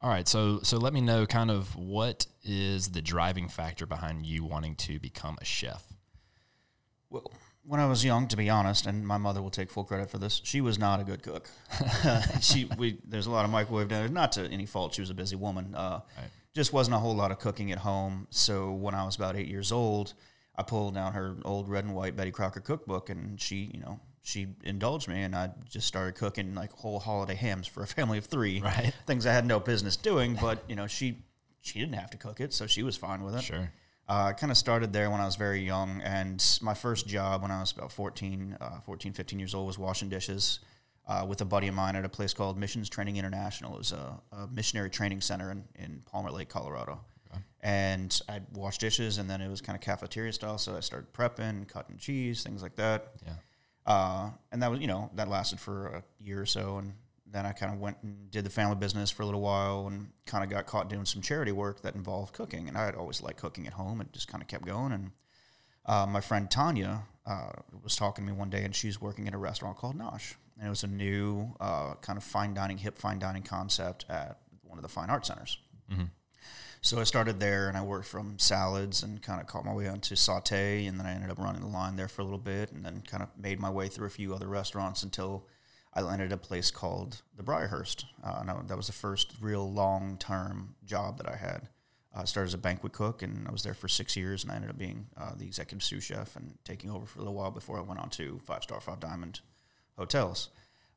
All 0.00 0.10
right, 0.10 0.28
so 0.28 0.60
so 0.62 0.76
let 0.76 0.92
me 0.92 1.00
know 1.00 1.26
kind 1.26 1.50
of 1.50 1.74
what 1.74 2.26
is 2.44 2.90
the 2.90 3.02
driving 3.02 3.48
factor 3.48 3.84
behind 3.84 4.26
you 4.26 4.44
wanting 4.44 4.76
to 4.76 5.00
become 5.00 5.36
a 5.40 5.44
chef. 5.44 5.82
Well, 7.10 7.32
when 7.64 7.80
I 7.80 7.86
was 7.86 8.04
young, 8.04 8.28
to 8.28 8.36
be 8.36 8.48
honest, 8.48 8.86
and 8.86 9.06
my 9.06 9.18
mother 9.18 9.42
will 9.42 9.50
take 9.50 9.70
full 9.70 9.84
credit 9.84 10.08
for 10.08 10.18
this, 10.18 10.40
she 10.44 10.60
was 10.60 10.78
not 10.78 11.00
a 11.00 11.04
good 11.04 11.22
cook. 11.22 11.50
she 12.40 12.70
we 12.78 12.98
there's 13.04 13.26
a 13.26 13.30
lot 13.30 13.44
of 13.44 13.50
microwave 13.50 13.88
down 13.88 14.00
there. 14.02 14.08
Not 14.08 14.32
to 14.32 14.46
any 14.48 14.66
fault, 14.66 14.94
she 14.94 15.00
was 15.00 15.10
a 15.10 15.14
busy 15.14 15.36
woman. 15.36 15.74
Uh, 15.74 16.00
Right. 16.16 16.30
Just 16.54 16.72
wasn't 16.72 16.96
a 16.96 16.98
whole 16.98 17.14
lot 17.14 17.30
of 17.30 17.38
cooking 17.38 17.70
at 17.72 17.78
home. 17.78 18.26
So 18.30 18.72
when 18.72 18.94
I 18.94 19.04
was 19.04 19.14
about 19.16 19.36
eight 19.36 19.46
years 19.48 19.70
old, 19.70 20.14
I 20.56 20.62
pulled 20.62 20.94
down 20.94 21.12
her 21.12 21.36
old 21.44 21.68
red 21.68 21.84
and 21.84 21.94
white 21.94 22.16
Betty 22.16 22.30
Crocker 22.30 22.60
cookbook, 22.60 23.10
and 23.10 23.40
she, 23.40 23.70
you 23.72 23.80
know, 23.80 24.00
she 24.22 24.48
indulged 24.64 25.08
me, 25.08 25.22
and 25.22 25.34
I 25.34 25.50
just 25.68 25.86
started 25.86 26.14
cooking 26.14 26.54
like 26.54 26.72
whole 26.72 26.98
holiday 26.98 27.34
hams 27.34 27.66
for 27.66 27.82
a 27.82 27.86
family 27.86 28.18
of 28.18 28.26
three. 28.26 28.60
Right. 28.60 28.92
Things 29.06 29.26
I 29.26 29.32
had 29.32 29.46
no 29.46 29.60
business 29.60 29.96
doing, 29.96 30.38
but 30.40 30.62
you 30.68 30.76
know, 30.76 30.86
she 30.86 31.18
she 31.60 31.78
didn't 31.78 31.94
have 31.94 32.10
to 32.10 32.16
cook 32.16 32.40
it, 32.40 32.52
so 32.52 32.66
she 32.66 32.82
was 32.82 32.96
fine 32.96 33.22
with 33.22 33.34
it. 33.34 33.42
Sure. 33.42 33.72
Uh, 34.08 34.28
I 34.28 34.32
kind 34.32 34.50
of 34.50 34.56
started 34.56 34.92
there 34.92 35.10
when 35.10 35.20
I 35.20 35.26
was 35.26 35.36
very 35.36 35.60
young, 35.60 36.00
and 36.02 36.42
my 36.62 36.74
first 36.74 37.06
job 37.06 37.42
when 37.42 37.50
I 37.50 37.60
was 37.60 37.72
about 37.72 37.92
14, 37.92 38.56
uh, 38.58 38.80
14 38.80 39.12
15 39.12 39.38
years 39.38 39.54
old 39.54 39.66
was 39.66 39.78
washing 39.78 40.08
dishes 40.08 40.60
uh, 41.06 41.26
with 41.28 41.40
a 41.42 41.44
buddy 41.44 41.68
of 41.68 41.74
mine 41.74 41.94
at 41.94 42.04
a 42.04 42.08
place 42.08 42.32
called 42.32 42.58
Missions 42.58 42.88
Training 42.88 43.16
International. 43.16 43.74
It 43.74 43.78
was 43.78 43.92
a, 43.92 44.18
a 44.32 44.46
missionary 44.46 44.88
training 44.88 45.20
center 45.20 45.50
in, 45.50 45.64
in 45.74 46.02
Palmer 46.06 46.30
Lake, 46.30 46.48
Colorado. 46.48 47.00
And 47.60 48.20
I'd 48.28 48.44
wash 48.54 48.78
dishes, 48.78 49.18
and 49.18 49.28
then 49.28 49.40
it 49.40 49.48
was 49.48 49.60
kind 49.60 49.76
of 49.76 49.82
cafeteria 49.82 50.32
style, 50.32 50.58
so 50.58 50.76
I 50.76 50.80
started 50.80 51.12
prepping, 51.12 51.66
cutting 51.68 51.96
cheese, 51.96 52.42
things 52.42 52.62
like 52.62 52.76
that. 52.76 53.12
Yeah. 53.26 53.32
Uh, 53.88 54.28
and 54.52 54.62
that 54.62 54.70
was, 54.70 54.80
you 54.80 54.86
know, 54.86 55.10
that 55.14 55.28
lasted 55.28 55.58
for 55.58 55.86
a 55.86 56.02
year 56.22 56.42
or 56.42 56.46
so. 56.46 56.76
And 56.76 56.92
then 57.26 57.46
I 57.46 57.52
kind 57.52 57.72
of 57.72 57.80
went 57.80 57.96
and 58.02 58.30
did 58.30 58.44
the 58.44 58.50
family 58.50 58.76
business 58.76 59.10
for 59.10 59.22
a 59.22 59.24
little 59.24 59.40
while 59.40 59.86
and 59.86 60.10
kind 60.26 60.44
of 60.44 60.50
got 60.50 60.66
caught 60.66 60.90
doing 60.90 61.06
some 61.06 61.22
charity 61.22 61.52
work 61.52 61.80
that 61.80 61.94
involved 61.94 62.34
cooking. 62.34 62.68
And 62.68 62.76
I 62.76 62.84
had 62.84 62.94
always 62.94 63.22
liked 63.22 63.40
cooking 63.40 63.66
at 63.66 63.72
home 63.72 64.02
and 64.02 64.12
just 64.12 64.28
kind 64.28 64.42
of 64.42 64.48
kept 64.48 64.66
going. 64.66 64.92
And 64.92 65.10
uh, 65.86 66.06
my 66.06 66.20
friend 66.20 66.50
Tanya 66.50 67.04
uh, 67.24 67.52
was 67.82 67.96
talking 67.96 68.26
to 68.26 68.30
me 68.30 68.38
one 68.38 68.50
day 68.50 68.62
and 68.62 68.76
she's 68.76 69.00
working 69.00 69.26
at 69.26 69.32
a 69.32 69.38
restaurant 69.38 69.78
called 69.78 69.98
Nosh. 69.98 70.34
And 70.58 70.66
it 70.66 70.70
was 70.70 70.84
a 70.84 70.88
new 70.88 71.54
uh, 71.58 71.94
kind 72.02 72.18
of 72.18 72.24
fine 72.24 72.52
dining, 72.52 72.76
hip 72.76 72.98
fine 72.98 73.18
dining 73.18 73.42
concept 73.42 74.04
at 74.10 74.38
one 74.64 74.76
of 74.76 74.82
the 74.82 74.88
fine 74.88 75.08
art 75.08 75.24
centers. 75.24 75.58
So 76.80 77.00
I 77.00 77.04
started 77.04 77.40
there 77.40 77.68
and 77.68 77.76
I 77.76 77.82
worked 77.82 78.06
from 78.06 78.38
salads 78.38 79.02
and 79.02 79.20
kind 79.20 79.40
of 79.40 79.46
caught 79.46 79.64
my 79.64 79.74
way 79.74 79.88
onto 79.88 80.14
saute. 80.16 80.86
And 80.86 80.98
then 80.98 81.06
I 81.06 81.12
ended 81.12 81.30
up 81.30 81.38
running 81.38 81.60
the 81.60 81.66
line 81.68 81.96
there 81.96 82.08
for 82.08 82.22
a 82.22 82.24
little 82.24 82.38
bit 82.38 82.72
and 82.72 82.84
then 82.84 83.02
kind 83.06 83.22
of 83.22 83.28
made 83.36 83.58
my 83.60 83.70
way 83.70 83.88
through 83.88 84.06
a 84.06 84.10
few 84.10 84.34
other 84.34 84.46
restaurants 84.46 85.02
until 85.02 85.46
I 85.92 86.02
landed 86.02 86.32
a 86.32 86.36
place 86.36 86.70
called 86.70 87.22
the 87.36 87.42
Briarhurst. 87.42 88.04
Uh, 88.22 88.38
and 88.40 88.50
I- 88.50 88.62
that 88.62 88.76
was 88.76 88.86
the 88.86 88.92
first 88.92 89.34
real 89.40 89.70
long 89.70 90.16
term 90.18 90.76
job 90.84 91.18
that 91.18 91.28
I 91.28 91.36
had. 91.36 91.68
I 92.14 92.24
started 92.24 92.48
as 92.48 92.54
a 92.54 92.58
banquet 92.58 92.92
cook 92.92 93.22
and 93.22 93.46
I 93.46 93.52
was 93.52 93.62
there 93.62 93.74
for 93.74 93.88
six 93.88 94.16
years 94.16 94.42
and 94.42 94.52
I 94.52 94.56
ended 94.56 94.70
up 94.70 94.78
being 94.78 95.08
uh, 95.16 95.32
the 95.36 95.46
executive 95.46 95.82
sous 95.84 96.02
chef 96.04 96.36
and 96.36 96.58
taking 96.64 96.90
over 96.90 97.06
for 97.06 97.18
a 97.18 97.22
little 97.22 97.34
while 97.34 97.50
before 97.50 97.76
I 97.78 97.82
went 97.82 98.00
on 98.00 98.10
to 98.10 98.40
five 98.44 98.62
star, 98.62 98.80
five 98.80 99.00
diamond 99.00 99.40
hotels. 99.96 100.48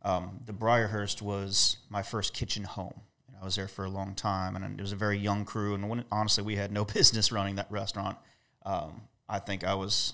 Um, 0.03 0.39
the 0.45 0.53
Briarhurst 0.53 1.21
was 1.21 1.77
my 1.89 2.01
first 2.01 2.33
kitchen 2.33 2.63
home. 2.63 3.01
I 3.41 3.45
was 3.45 3.55
there 3.55 3.67
for 3.67 3.86
a 3.86 3.89
long 3.89 4.13
time, 4.13 4.55
and 4.55 4.79
it 4.79 4.81
was 4.81 4.91
a 4.91 4.95
very 4.95 5.17
young 5.17 5.45
crew. 5.45 5.74
And 5.74 5.89
when, 5.89 6.05
honestly, 6.12 6.43
we 6.43 6.55
had 6.55 6.71
no 6.71 6.86
business 6.98 7.31
running 7.31 7.55
that 7.55 7.71
restaurant. 7.71 8.17
Um, 8.65 9.01
I 9.27 9.39
think 9.39 9.63
I 9.63 9.74
was 9.74 10.13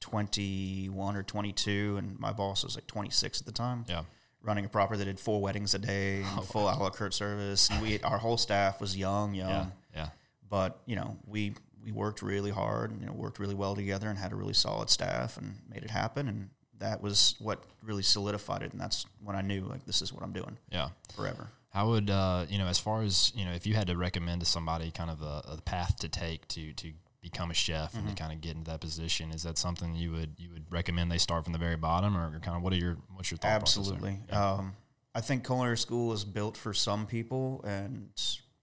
21 0.00 1.16
or 1.16 1.22
22, 1.22 1.96
and 1.98 2.18
my 2.18 2.32
boss 2.32 2.64
was 2.64 2.74
like 2.76 2.86
26 2.86 3.40
at 3.40 3.46
the 3.46 3.52
time. 3.52 3.84
Yeah. 3.88 4.04
Running 4.42 4.64
a 4.64 4.68
property 4.68 4.98
that 4.98 5.04
did 5.06 5.18
four 5.18 5.40
weddings 5.40 5.74
a 5.74 5.78
day, 5.78 6.22
and 6.36 6.44
full 6.44 6.64
a 6.68 6.72
la 6.78 6.90
carte 6.90 7.14
service. 7.14 7.68
And 7.70 7.82
we, 7.82 8.00
our 8.02 8.18
whole 8.18 8.36
staff 8.36 8.80
was 8.80 8.96
young, 8.96 9.34
young 9.34 9.48
Yeah. 9.50 9.66
Yeah. 9.94 10.08
but 10.48 10.80
you 10.86 10.94
know 10.96 11.16
we 11.26 11.54
we 11.82 11.90
worked 11.92 12.22
really 12.22 12.50
hard 12.50 12.90
and 12.92 13.00
you 13.00 13.06
know 13.06 13.12
worked 13.14 13.38
really 13.38 13.54
well 13.54 13.74
together 13.74 14.08
and 14.08 14.18
had 14.18 14.32
a 14.32 14.36
really 14.36 14.52
solid 14.54 14.90
staff 14.90 15.36
and 15.38 15.54
made 15.68 15.82
it 15.82 15.90
happen 15.90 16.28
and 16.28 16.50
that 16.78 17.00
was 17.02 17.34
what 17.40 17.64
really 17.82 18.02
solidified 18.02 18.62
it 18.62 18.70
and 18.72 18.80
that's 18.80 19.06
when 19.24 19.34
I 19.34 19.40
knew 19.40 19.62
like 19.62 19.84
this 19.86 20.02
is 20.02 20.12
what 20.12 20.22
I'm 20.22 20.32
doing 20.32 20.56
Yeah. 20.70 20.90
forever. 21.16 21.48
How 21.78 21.90
would 21.90 22.10
uh, 22.10 22.44
you 22.48 22.58
know, 22.58 22.66
as 22.66 22.80
far 22.80 23.02
as 23.02 23.30
you 23.36 23.44
know, 23.44 23.52
if 23.52 23.64
you 23.64 23.74
had 23.74 23.86
to 23.86 23.96
recommend 23.96 24.40
to 24.40 24.46
somebody 24.46 24.90
kind 24.90 25.10
of 25.10 25.22
a, 25.22 25.44
a 25.46 25.62
path 25.64 25.94
to 26.00 26.08
take 26.08 26.48
to 26.48 26.72
to 26.72 26.92
become 27.22 27.52
a 27.52 27.54
chef 27.54 27.94
and 27.94 28.08
to 28.08 28.14
kind 28.16 28.32
of 28.32 28.40
get 28.40 28.56
into 28.56 28.68
that 28.68 28.80
position, 28.80 29.30
is 29.30 29.44
that 29.44 29.58
something 29.58 29.94
you 29.94 30.10
would 30.10 30.34
you 30.38 30.50
would 30.52 30.64
recommend 30.72 31.08
they 31.08 31.18
start 31.18 31.44
from 31.44 31.52
the 31.52 31.58
very 31.60 31.76
bottom, 31.76 32.16
or 32.16 32.36
kind 32.40 32.56
of 32.56 32.64
what 32.64 32.72
are 32.72 32.76
your 32.76 32.96
what's 33.14 33.30
your 33.30 33.38
thought? 33.38 33.52
Absolutely. 33.52 34.18
Um, 34.32 34.72
I 35.14 35.20
think 35.20 35.46
culinary 35.46 35.78
school 35.78 36.12
is 36.12 36.24
built 36.24 36.56
for 36.56 36.74
some 36.74 37.06
people 37.06 37.64
and 37.64 38.10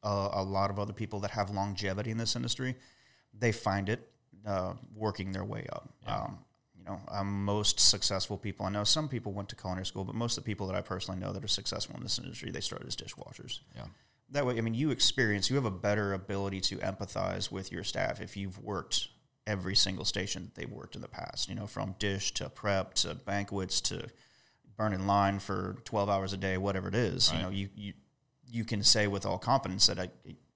uh, 0.03 0.31
a 0.33 0.43
lot 0.43 0.69
of 0.69 0.77
other 0.77 0.91
people 0.91 1.21
that 1.21 1.31
have 1.31 1.49
longevity 1.51 2.11
in 2.11 2.17
this 2.17 2.35
industry. 2.35 2.75
They 3.33 3.53
find 3.53 3.87
it 3.87 4.09
uh, 4.45 4.73
working 4.93 5.31
their 5.31 5.45
way 5.45 5.67
up. 5.71 5.89
Um, 6.05 6.39
you 6.85 6.91
know, 6.91 7.01
um, 7.09 7.43
most 7.43 7.79
successful 7.79 8.37
people 8.37 8.65
I 8.65 8.69
know. 8.69 8.83
Some 8.83 9.07
people 9.07 9.31
went 9.31 9.49
to 9.49 9.55
culinary 9.55 9.85
school, 9.85 10.03
but 10.03 10.15
most 10.15 10.37
of 10.37 10.43
the 10.43 10.47
people 10.47 10.67
that 10.67 10.75
I 10.75 10.81
personally 10.81 11.19
know 11.19 11.33
that 11.33 11.43
are 11.43 11.47
successful 11.47 11.95
in 11.95 12.03
this 12.03 12.19
industry, 12.19 12.51
they 12.51 12.61
started 12.61 12.87
as 12.87 12.95
dishwashers. 12.95 13.59
Yeah. 13.75 13.85
That 14.31 14.45
way, 14.45 14.57
I 14.57 14.61
mean, 14.61 14.73
you 14.73 14.91
experience, 14.91 15.49
you 15.49 15.55
have 15.55 15.65
a 15.65 15.71
better 15.71 16.13
ability 16.13 16.61
to 16.61 16.77
empathize 16.77 17.51
with 17.51 17.71
your 17.71 17.83
staff 17.83 18.21
if 18.21 18.35
you've 18.35 18.59
worked 18.59 19.07
every 19.47 19.75
single 19.75 20.05
station 20.05 20.45
that 20.45 20.55
they've 20.55 20.71
worked 20.71 20.95
in 20.95 21.01
the 21.01 21.07
past. 21.07 21.47
You 21.47 21.55
know, 21.55 21.67
from 21.67 21.95
dish 21.99 22.33
to 22.35 22.49
prep 22.49 22.95
to 22.95 23.15
banquets 23.15 23.81
to 23.81 24.07
burn 24.77 24.93
in 24.93 25.07
line 25.07 25.39
for 25.39 25.77
12 25.85 26.09
hours 26.09 26.33
a 26.33 26.37
day, 26.37 26.57
whatever 26.57 26.87
it 26.87 26.95
is. 26.95 27.31
You 27.31 27.39
know, 27.39 27.49
you, 27.49 27.69
you, 27.75 27.93
you 28.51 28.65
can 28.65 28.83
say 28.83 29.07
with 29.07 29.25
all 29.25 29.37
confidence 29.37 29.87
that 29.87 29.99
I, 29.99 30.09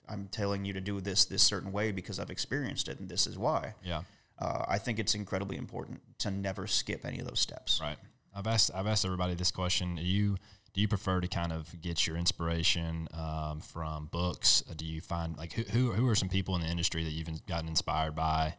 I'm 0.07 0.27
telling 0.27 0.65
you 0.65 0.73
to 0.73 0.81
do 0.81 0.99
this 0.99 1.25
this 1.25 1.43
certain 1.43 1.71
way 1.71 1.91
because 1.91 2.19
I've 2.19 2.29
experienced 2.29 2.87
it 2.87 2.99
and 2.99 3.07
this 3.07 3.27
is 3.27 3.37
why. 3.37 3.75
Yeah. 3.83 4.01
Uh, 4.39 4.65
I 4.67 4.78
think 4.78 4.99
it's 4.99 5.15
incredibly 5.15 5.58
important 5.58 6.02
to 6.19 6.32
never 6.32 6.65
skip 6.67 7.06
any 7.06 7.19
of 7.19 7.28
those 7.28 7.39
steps. 7.39 7.80
Right. 7.82 7.97
I've 8.34 8.47
asked 8.47 8.71
I've 8.73 8.88
asked 8.88 9.06
everybody 9.06 9.34
this 9.34 9.52
question. 9.52 9.95
Do 9.95 10.04
you 10.04 10.38
do 10.73 10.82
you 10.82 10.88
prefer 10.88 11.19
to 11.19 11.28
kind 11.28 11.52
of 11.52 11.82
get 11.82 12.06
your 12.08 12.15
inspiration 12.15 13.08
um, 13.13 13.60
from 13.60 14.06
books? 14.06 14.63
Uh, 14.69 14.73
Do 14.78 14.86
you 14.86 15.02
find 15.02 15.36
like 15.38 15.54
who, 15.54 15.63
who 15.63 15.91
who 15.91 16.08
are 16.08 16.15
some 16.15 16.30
people 16.30 16.56
in 16.56 16.62
the 16.62 16.67
industry 16.67 17.04
that 17.04 17.12
you've 17.12 17.45
gotten 17.47 17.67
inspired 17.67 18.15
by? 18.15 18.56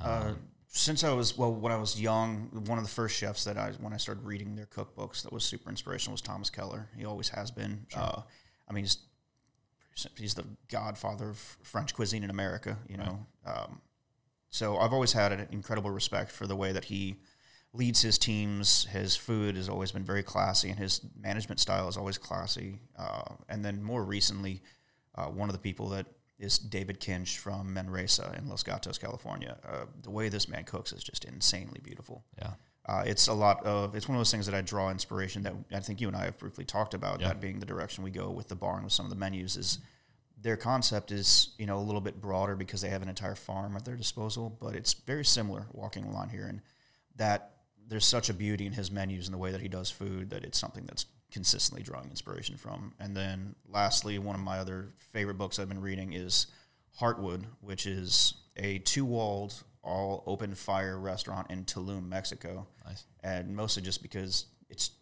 Uh, 0.00 0.32
since 0.66 1.04
I 1.04 1.12
was 1.12 1.36
well, 1.36 1.52
when 1.52 1.72
I 1.72 1.76
was 1.76 2.00
young, 2.00 2.48
one 2.66 2.78
of 2.78 2.84
the 2.84 2.90
first 2.90 3.16
chefs 3.16 3.44
that 3.44 3.56
I 3.56 3.72
when 3.80 3.92
I 3.92 3.98
started 3.98 4.24
reading 4.24 4.56
their 4.56 4.66
cookbooks 4.66 5.22
that 5.22 5.32
was 5.32 5.44
super 5.44 5.70
inspirational 5.70 6.12
was 6.12 6.22
Thomas 6.22 6.50
Keller. 6.50 6.88
He 6.96 7.04
always 7.04 7.28
has 7.28 7.50
been. 7.50 7.86
Uh, 7.94 8.22
I 8.68 8.72
mean, 8.72 8.84
he's 8.84 8.98
he's 10.16 10.34
the 10.34 10.44
godfather 10.70 11.28
of 11.28 11.38
French 11.62 11.94
cuisine 11.94 12.24
in 12.24 12.30
America. 12.30 12.78
You 12.88 12.96
know, 12.96 13.26
um, 13.46 13.80
so 14.52 14.76
I've 14.76 14.92
always 14.92 15.14
had 15.14 15.32
an 15.32 15.48
incredible 15.50 15.90
respect 15.90 16.30
for 16.30 16.46
the 16.46 16.54
way 16.54 16.72
that 16.72 16.84
he 16.84 17.16
leads 17.72 18.02
his 18.02 18.18
teams. 18.18 18.84
His 18.84 19.16
food 19.16 19.56
has 19.56 19.66
always 19.66 19.92
been 19.92 20.04
very 20.04 20.22
classy, 20.22 20.68
and 20.68 20.78
his 20.78 21.00
management 21.18 21.58
style 21.58 21.88
is 21.88 21.96
always 21.96 22.18
classy. 22.18 22.78
Uh, 22.98 23.22
and 23.48 23.64
then 23.64 23.82
more 23.82 24.04
recently, 24.04 24.60
uh, 25.14 25.24
one 25.24 25.48
of 25.48 25.54
the 25.54 25.58
people 25.58 25.88
that 25.88 26.06
is 26.38 26.58
David 26.58 27.00
Kinch 27.00 27.38
from 27.38 27.72
Manresa 27.72 28.36
in 28.36 28.46
Los 28.46 28.62
Gatos, 28.62 28.98
California. 28.98 29.56
Uh, 29.66 29.86
the 30.02 30.10
way 30.10 30.28
this 30.28 30.46
man 30.48 30.64
cooks 30.64 30.92
is 30.92 31.02
just 31.02 31.24
insanely 31.24 31.80
beautiful. 31.82 32.22
Yeah. 32.36 32.50
Uh, 32.84 33.04
it's 33.06 33.28
a 33.28 33.32
lot 33.32 33.64
of 33.64 33.94
it's 33.94 34.06
one 34.06 34.16
of 34.16 34.20
those 34.20 34.32
things 34.32 34.44
that 34.44 34.54
I 34.54 34.60
draw 34.60 34.90
inspiration 34.90 35.44
that 35.44 35.54
I 35.72 35.80
think 35.80 36.00
you 36.00 36.08
and 36.08 36.16
I 36.16 36.24
have 36.24 36.36
briefly 36.36 36.66
talked 36.66 36.92
about. 36.92 37.20
Yeah. 37.20 37.28
That 37.28 37.40
being 37.40 37.58
the 37.58 37.64
direction 37.64 38.04
we 38.04 38.10
go 38.10 38.30
with 38.30 38.48
the 38.48 38.56
bar 38.56 38.74
and 38.74 38.84
with 38.84 38.92
some 38.92 39.06
of 39.06 39.10
the 39.10 39.16
menus 39.16 39.56
is 39.56 39.78
their 40.42 40.56
concept 40.56 41.10
is 41.12 41.50
you 41.58 41.66
know 41.66 41.78
a 41.78 41.80
little 41.80 42.00
bit 42.00 42.20
broader 42.20 42.56
because 42.56 42.80
they 42.80 42.90
have 42.90 43.02
an 43.02 43.08
entire 43.08 43.34
farm 43.34 43.76
at 43.76 43.84
their 43.84 43.96
disposal, 43.96 44.50
but 44.60 44.74
it's 44.74 44.92
very 44.94 45.24
similar 45.24 45.66
walking 45.72 46.12
line 46.12 46.28
here, 46.28 46.46
and 46.46 46.60
that 47.16 47.52
there's 47.88 48.06
such 48.06 48.28
a 48.28 48.34
beauty 48.34 48.66
in 48.66 48.72
his 48.72 48.90
menus 48.90 49.26
and 49.26 49.34
the 49.34 49.38
way 49.38 49.52
that 49.52 49.60
he 49.60 49.68
does 49.68 49.90
food 49.90 50.30
that 50.30 50.44
it's 50.44 50.58
something 50.58 50.84
that's 50.86 51.06
consistently 51.30 51.82
drawing 51.82 52.08
inspiration 52.10 52.56
from. 52.56 52.92
And 53.00 53.16
then 53.16 53.54
lastly, 53.68 54.18
one 54.18 54.34
of 54.34 54.42
my 54.42 54.58
other 54.58 54.92
favorite 55.12 55.38
books 55.38 55.58
I've 55.58 55.68
been 55.68 55.80
reading 55.80 56.12
is 56.12 56.46
Hartwood, 57.00 57.44
which 57.60 57.86
is 57.86 58.34
a 58.56 58.78
two-walled 58.78 59.62
all 59.82 60.22
open 60.26 60.54
fire 60.54 60.98
restaurant 60.98 61.50
in 61.50 61.64
Tulum, 61.64 62.08
Mexico 62.08 62.66
Nice. 62.86 63.04
and 63.24 63.56
mostly 63.56 63.82
just 63.82 64.00
because 64.02 64.46
it's 64.70 64.92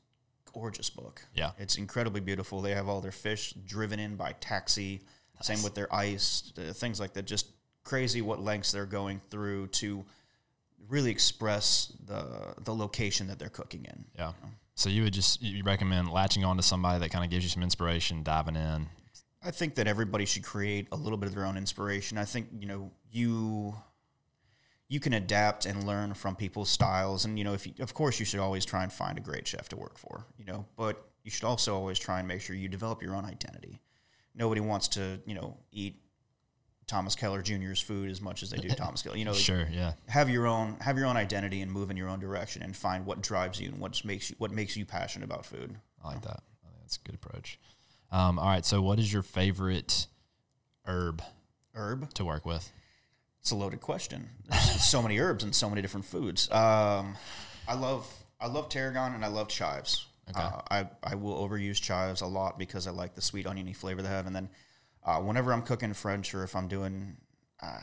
gorgeous 0.52 0.88
book. 0.90 1.22
Yeah. 1.34 1.50
It's 1.58 1.76
incredibly 1.76 2.20
beautiful. 2.20 2.60
They 2.60 2.74
have 2.74 2.88
all 2.88 3.00
their 3.00 3.12
fish 3.12 3.52
driven 3.52 4.00
in 4.00 4.16
by 4.16 4.32
taxi. 4.40 5.02
Same 5.42 5.62
with 5.62 5.74
their 5.74 5.92
ice, 5.94 6.52
things 6.74 7.00
like 7.00 7.14
that. 7.14 7.24
Just 7.24 7.46
crazy 7.84 8.20
what 8.22 8.40
lengths 8.40 8.72
they're 8.72 8.86
going 8.86 9.20
through 9.30 9.68
to 9.68 10.04
really 10.88 11.10
express 11.10 11.92
the 12.06 12.54
the 12.64 12.74
location 12.74 13.26
that 13.28 13.38
they're 13.38 13.48
cooking 13.48 13.84
in. 13.84 14.04
Yeah. 14.18 14.32
So 14.74 14.88
you 14.88 15.02
would 15.04 15.12
just 15.12 15.42
you 15.42 15.62
recommend 15.62 16.10
latching 16.10 16.44
on 16.44 16.56
to 16.56 16.62
somebody 16.62 16.98
that 17.00 17.10
kind 17.10 17.24
of 17.24 17.30
gives 17.30 17.44
you 17.44 17.50
some 17.50 17.62
inspiration, 17.62 18.22
diving 18.22 18.56
in. 18.56 18.86
I 19.42 19.50
think 19.50 19.74
that 19.76 19.86
everybody 19.86 20.26
should 20.26 20.42
create 20.42 20.88
a 20.92 20.96
little 20.96 21.16
bit 21.16 21.28
of 21.28 21.34
their 21.34 21.46
own 21.46 21.56
inspiration. 21.56 22.18
I 22.18 22.24
think 22.24 22.48
you 22.58 22.66
know 22.66 22.90
you 23.10 23.74
you 24.88 25.00
can 25.00 25.12
adapt 25.12 25.66
and 25.66 25.86
learn 25.86 26.14
from 26.14 26.34
people's 26.34 26.68
styles, 26.68 27.24
and 27.24 27.38
you 27.38 27.44
know 27.44 27.54
if 27.54 27.66
you, 27.66 27.74
of 27.80 27.94
course 27.94 28.18
you 28.18 28.26
should 28.26 28.40
always 28.40 28.64
try 28.64 28.82
and 28.82 28.92
find 28.92 29.16
a 29.16 29.20
great 29.20 29.46
chef 29.46 29.68
to 29.70 29.76
work 29.76 29.98
for. 29.98 30.26
You 30.38 30.44
know, 30.46 30.66
but 30.76 31.04
you 31.24 31.30
should 31.30 31.44
also 31.44 31.74
always 31.74 31.98
try 31.98 32.18
and 32.18 32.28
make 32.28 32.40
sure 32.40 32.56
you 32.56 32.68
develop 32.68 33.02
your 33.02 33.14
own 33.14 33.24
identity. 33.24 33.80
Nobody 34.34 34.60
wants 34.60 34.88
to 34.88 35.20
you 35.26 35.34
know 35.34 35.56
eat 35.72 35.96
Thomas 36.86 37.14
Keller 37.14 37.42
Jr.'s 37.42 37.80
food 37.80 38.10
as 38.10 38.20
much 38.20 38.42
as 38.42 38.50
they 38.50 38.58
do 38.58 38.68
Thomas 38.76 39.02
Keller. 39.02 39.16
You 39.16 39.24
know, 39.24 39.32
Sure, 39.32 39.68
yeah. 39.70 39.92
have 40.08 40.28
your 40.30 40.46
own 40.46 40.76
have 40.80 40.96
your 40.98 41.06
own 41.06 41.16
identity 41.16 41.60
and 41.60 41.70
move 41.70 41.90
in 41.90 41.96
your 41.96 42.08
own 42.08 42.20
direction 42.20 42.62
and 42.62 42.76
find 42.76 43.06
what 43.06 43.20
drives 43.22 43.60
you 43.60 43.68
and 43.68 43.78
what 43.78 44.04
makes 44.04 44.30
you 44.30 44.36
what 44.38 44.50
makes 44.50 44.76
you 44.76 44.84
passionate 44.84 45.24
about 45.24 45.44
food. 45.46 45.76
I 46.04 46.08
like 46.08 46.22
that. 46.22 46.42
I 46.64 46.68
think 46.68 46.80
that's 46.82 46.96
a 46.96 47.00
good 47.06 47.14
approach. 47.14 47.58
Um, 48.12 48.38
all 48.38 48.46
right, 48.48 48.64
so 48.64 48.82
what 48.82 48.98
is 48.98 49.12
your 49.12 49.22
favorite 49.22 50.06
herb 50.84 51.22
Herb. 51.74 52.12
to 52.14 52.24
work 52.24 52.44
with? 52.44 52.70
It's 53.40 53.52
a 53.52 53.56
loaded 53.56 53.80
question. 53.80 54.28
There's 54.48 54.84
so 54.84 55.00
many 55.00 55.18
herbs 55.20 55.44
and 55.44 55.54
so 55.54 55.70
many 55.70 55.80
different 55.80 56.06
foods. 56.06 56.50
Um, 56.50 57.14
I 57.68 57.74
love 57.74 58.06
I 58.40 58.48
love 58.48 58.68
tarragon 58.68 59.14
and 59.14 59.24
I 59.24 59.28
love 59.28 59.48
chives. 59.48 60.06
Okay. 60.30 60.40
Uh, 60.40 60.60
I 60.70 60.88
I 61.02 61.14
will 61.14 61.36
overuse 61.46 61.80
chives 61.80 62.20
a 62.20 62.26
lot 62.26 62.58
because 62.58 62.86
I 62.86 62.90
like 62.90 63.14
the 63.14 63.22
sweet 63.22 63.46
oniony 63.46 63.72
flavor 63.72 64.02
they 64.02 64.08
have. 64.08 64.26
And 64.26 64.34
then 64.34 64.48
uh, 65.04 65.18
whenever 65.18 65.52
I'm 65.52 65.62
cooking 65.62 65.94
French 65.94 66.34
or 66.34 66.44
if 66.44 66.54
I'm 66.56 66.68
doing 66.68 67.16
uh, 67.62 67.80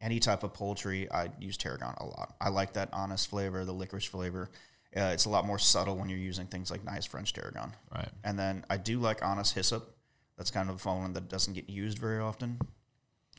any 0.00 0.20
type 0.20 0.42
of 0.42 0.54
poultry, 0.54 1.10
I 1.10 1.30
use 1.38 1.56
tarragon 1.56 1.94
a 1.98 2.06
lot. 2.06 2.34
I 2.40 2.48
like 2.48 2.74
that 2.74 2.90
honest 2.92 3.28
flavor, 3.28 3.64
the 3.64 3.72
licorice 3.72 4.06
flavor. 4.06 4.50
Uh, 4.96 5.10
it's 5.12 5.24
a 5.24 5.30
lot 5.30 5.44
more 5.44 5.58
subtle 5.58 5.96
when 5.96 6.08
you're 6.08 6.18
using 6.18 6.46
things 6.46 6.70
like 6.70 6.84
nice 6.84 7.04
French 7.04 7.32
tarragon. 7.32 7.74
Right. 7.92 8.08
And 8.22 8.38
then 8.38 8.64
I 8.70 8.76
do 8.76 9.00
like 9.00 9.24
honest 9.24 9.54
hyssop. 9.54 9.90
That's 10.36 10.50
kind 10.50 10.70
of 10.70 10.84
a 10.84 10.88
one 10.88 11.12
that 11.14 11.28
doesn't 11.28 11.54
get 11.54 11.68
used 11.68 11.98
very 11.98 12.20
often. 12.20 12.58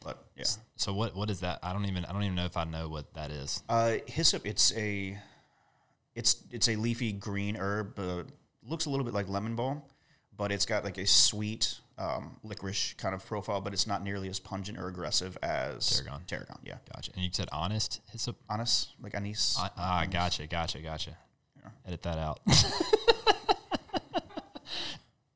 But 0.04 0.24
yeah. 0.36 0.46
So 0.76 0.94
what 0.94 1.16
what 1.16 1.30
is 1.30 1.40
that? 1.40 1.60
I 1.64 1.74
don't 1.74 1.86
even 1.86 2.06
I 2.06 2.14
don't 2.14 2.24
even 2.24 2.36
know 2.36 2.46
if 2.46 2.58
I 2.58 2.64
know 2.64 2.90
what 2.90 3.14
that 3.14 3.32
is. 3.32 3.64
Uh, 3.68 3.96
hyssop. 4.06 4.46
It's 4.46 4.74
a, 4.74 5.18
it's 6.16 6.44
it's 6.52 6.68
a 6.70 6.76
leafy 6.76 7.12
green 7.12 7.56
herb. 7.58 8.00
Uh, 8.00 8.24
looks 8.64 8.86
a 8.86 8.90
little 8.90 9.04
bit 9.06 9.14
like 9.14 9.30
lemon 9.30 9.56
balm, 9.56 9.82
but 10.36 10.52
it's 10.52 10.66
got 10.66 10.84
like 10.84 10.98
a 10.98 11.06
sweet 11.06 11.76
um, 11.98 12.38
licorice 12.44 12.94
kind 12.98 13.14
of 13.14 13.26
profile. 13.26 13.62
But 13.62 13.74
it's 13.74 13.86
not 13.86 14.04
nearly 14.04 14.30
as 14.30 14.40
pungent 14.40 14.78
or 14.78 14.88
aggressive 14.88 15.38
as 15.44 15.88
Tarragon. 16.02 16.26
Tarragon, 16.26 16.60
yeah. 16.64 16.78
Gotcha. 16.94 17.12
And 17.16 17.24
you 17.24 17.30
said 17.32 17.50
honest 17.52 18.02
hyssop. 18.12 18.38
Anise, 18.50 18.94
like 19.02 19.14
anise. 19.16 19.56
Ah, 19.60 19.72
ah, 19.78 20.06
gotcha, 20.10 20.48
gotcha, 20.48 20.80
gotcha. 20.80 21.18
Edit 21.86 22.04
that 22.04 22.18
out. 22.18 22.40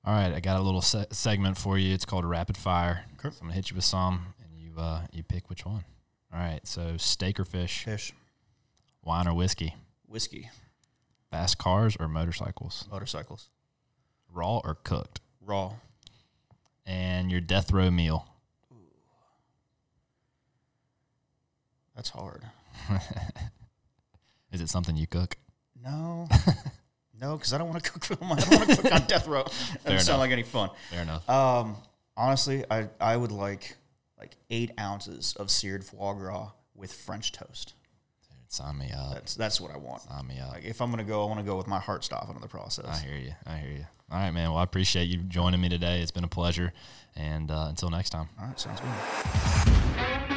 All 0.05 0.13
right, 0.15 0.33
I 0.33 0.39
got 0.39 0.59
a 0.59 0.63
little 0.63 0.81
se- 0.81 1.07
segment 1.11 1.57
for 1.57 1.77
you. 1.77 1.93
It's 1.93 2.05
called 2.05 2.25
rapid 2.25 2.57
fire. 2.57 3.05
Okay. 3.19 3.29
So 3.29 3.41
I'm 3.41 3.47
gonna 3.47 3.53
hit 3.53 3.69
you 3.69 3.75
with 3.75 3.83
some, 3.85 4.33
and 4.41 4.57
you 4.59 4.71
uh, 4.77 5.01
you 5.11 5.23
pick 5.23 5.49
which 5.49 5.65
one. 5.65 5.83
All 6.33 6.39
right. 6.39 6.61
So 6.65 6.95
steak 6.97 7.39
or 7.39 7.45
fish, 7.45 7.83
Fish, 7.83 8.13
wine 9.03 9.27
or 9.27 9.33
whiskey, 9.35 9.75
whiskey, 10.07 10.49
fast 11.31 11.57
cars 11.57 11.95
or 11.99 12.07
motorcycles, 12.07 12.87
motorcycles, 12.91 13.49
raw 14.31 14.59
or 14.63 14.75
cooked, 14.83 15.21
raw. 15.41 15.73
and 16.85 17.31
your 17.31 17.41
death 17.41 17.71
row 17.71 17.89
meal. 17.91 18.25
That's 21.95 22.09
hard. 22.09 22.43
Is 24.51 24.61
it 24.61 24.69
something 24.69 24.95
you 24.95 25.05
cook? 25.07 25.37
No, 25.83 26.27
no, 27.19 27.35
because 27.37 27.53
I 27.53 27.57
don't 27.57 27.69
want 27.69 27.83
to 27.83 27.91
cook 27.91 28.03
for 28.05 28.15
them. 28.15 28.31
I 28.31 28.35
don't 28.35 28.49
want 28.57 28.69
to 28.69 28.75
cook 28.81 28.91
on 28.93 29.01
death 29.07 29.27
row. 29.27 29.43
That 29.49 29.83
doesn't 29.83 29.91
enough. 29.91 30.01
sound 30.03 30.19
like 30.19 30.31
any 30.31 30.43
fun. 30.43 30.69
Fair 30.89 31.01
enough. 31.03 31.29
Um, 31.29 31.75
honestly, 32.17 32.63
I 32.71 32.87
I 32.99 33.15
would 33.17 33.31
like 33.31 33.75
like 34.17 34.35
eight 34.49 34.71
ounces 34.79 35.35
of 35.37 35.51
seared 35.51 35.83
foie 35.83 36.13
gras 36.13 36.51
with 36.75 36.91
French 36.93 37.31
toast. 37.31 37.73
Sign 38.51 38.79
me 38.79 38.91
up. 38.91 39.13
That's 39.13 39.35
that's 39.35 39.61
what 39.61 39.71
I 39.71 39.77
want. 39.77 40.01
Sign 40.01 40.25
me 40.25 40.39
up. 40.39 40.53
Like 40.53 40.65
if 40.65 40.81
I'm 40.81 40.89
gonna 40.89 41.03
go, 41.03 41.23
I 41.23 41.27
want 41.27 41.39
to 41.39 41.45
go 41.45 41.55
with 41.55 41.67
my 41.67 41.79
heart 41.79 42.03
stopping 42.03 42.35
in 42.35 42.41
the 42.41 42.47
process. 42.47 42.85
I 42.87 43.05
hear 43.05 43.17
you. 43.17 43.33
I 43.45 43.57
hear 43.57 43.71
you. 43.71 43.85
All 44.11 44.17
right, 44.17 44.31
man. 44.31 44.49
Well, 44.49 44.57
I 44.57 44.63
appreciate 44.63 45.03
you 45.05 45.17
joining 45.17 45.61
me 45.61 45.69
today. 45.69 46.01
It's 46.01 46.09
been 46.11 46.23
a 46.23 46.27
pleasure. 46.27 46.73
And 47.15 47.51
uh, 47.51 47.67
until 47.69 47.91
next 47.91 48.09
time. 48.09 48.27
All 48.39 48.47
right, 48.47 48.59
sounds 48.59 48.81
good. 48.81 50.35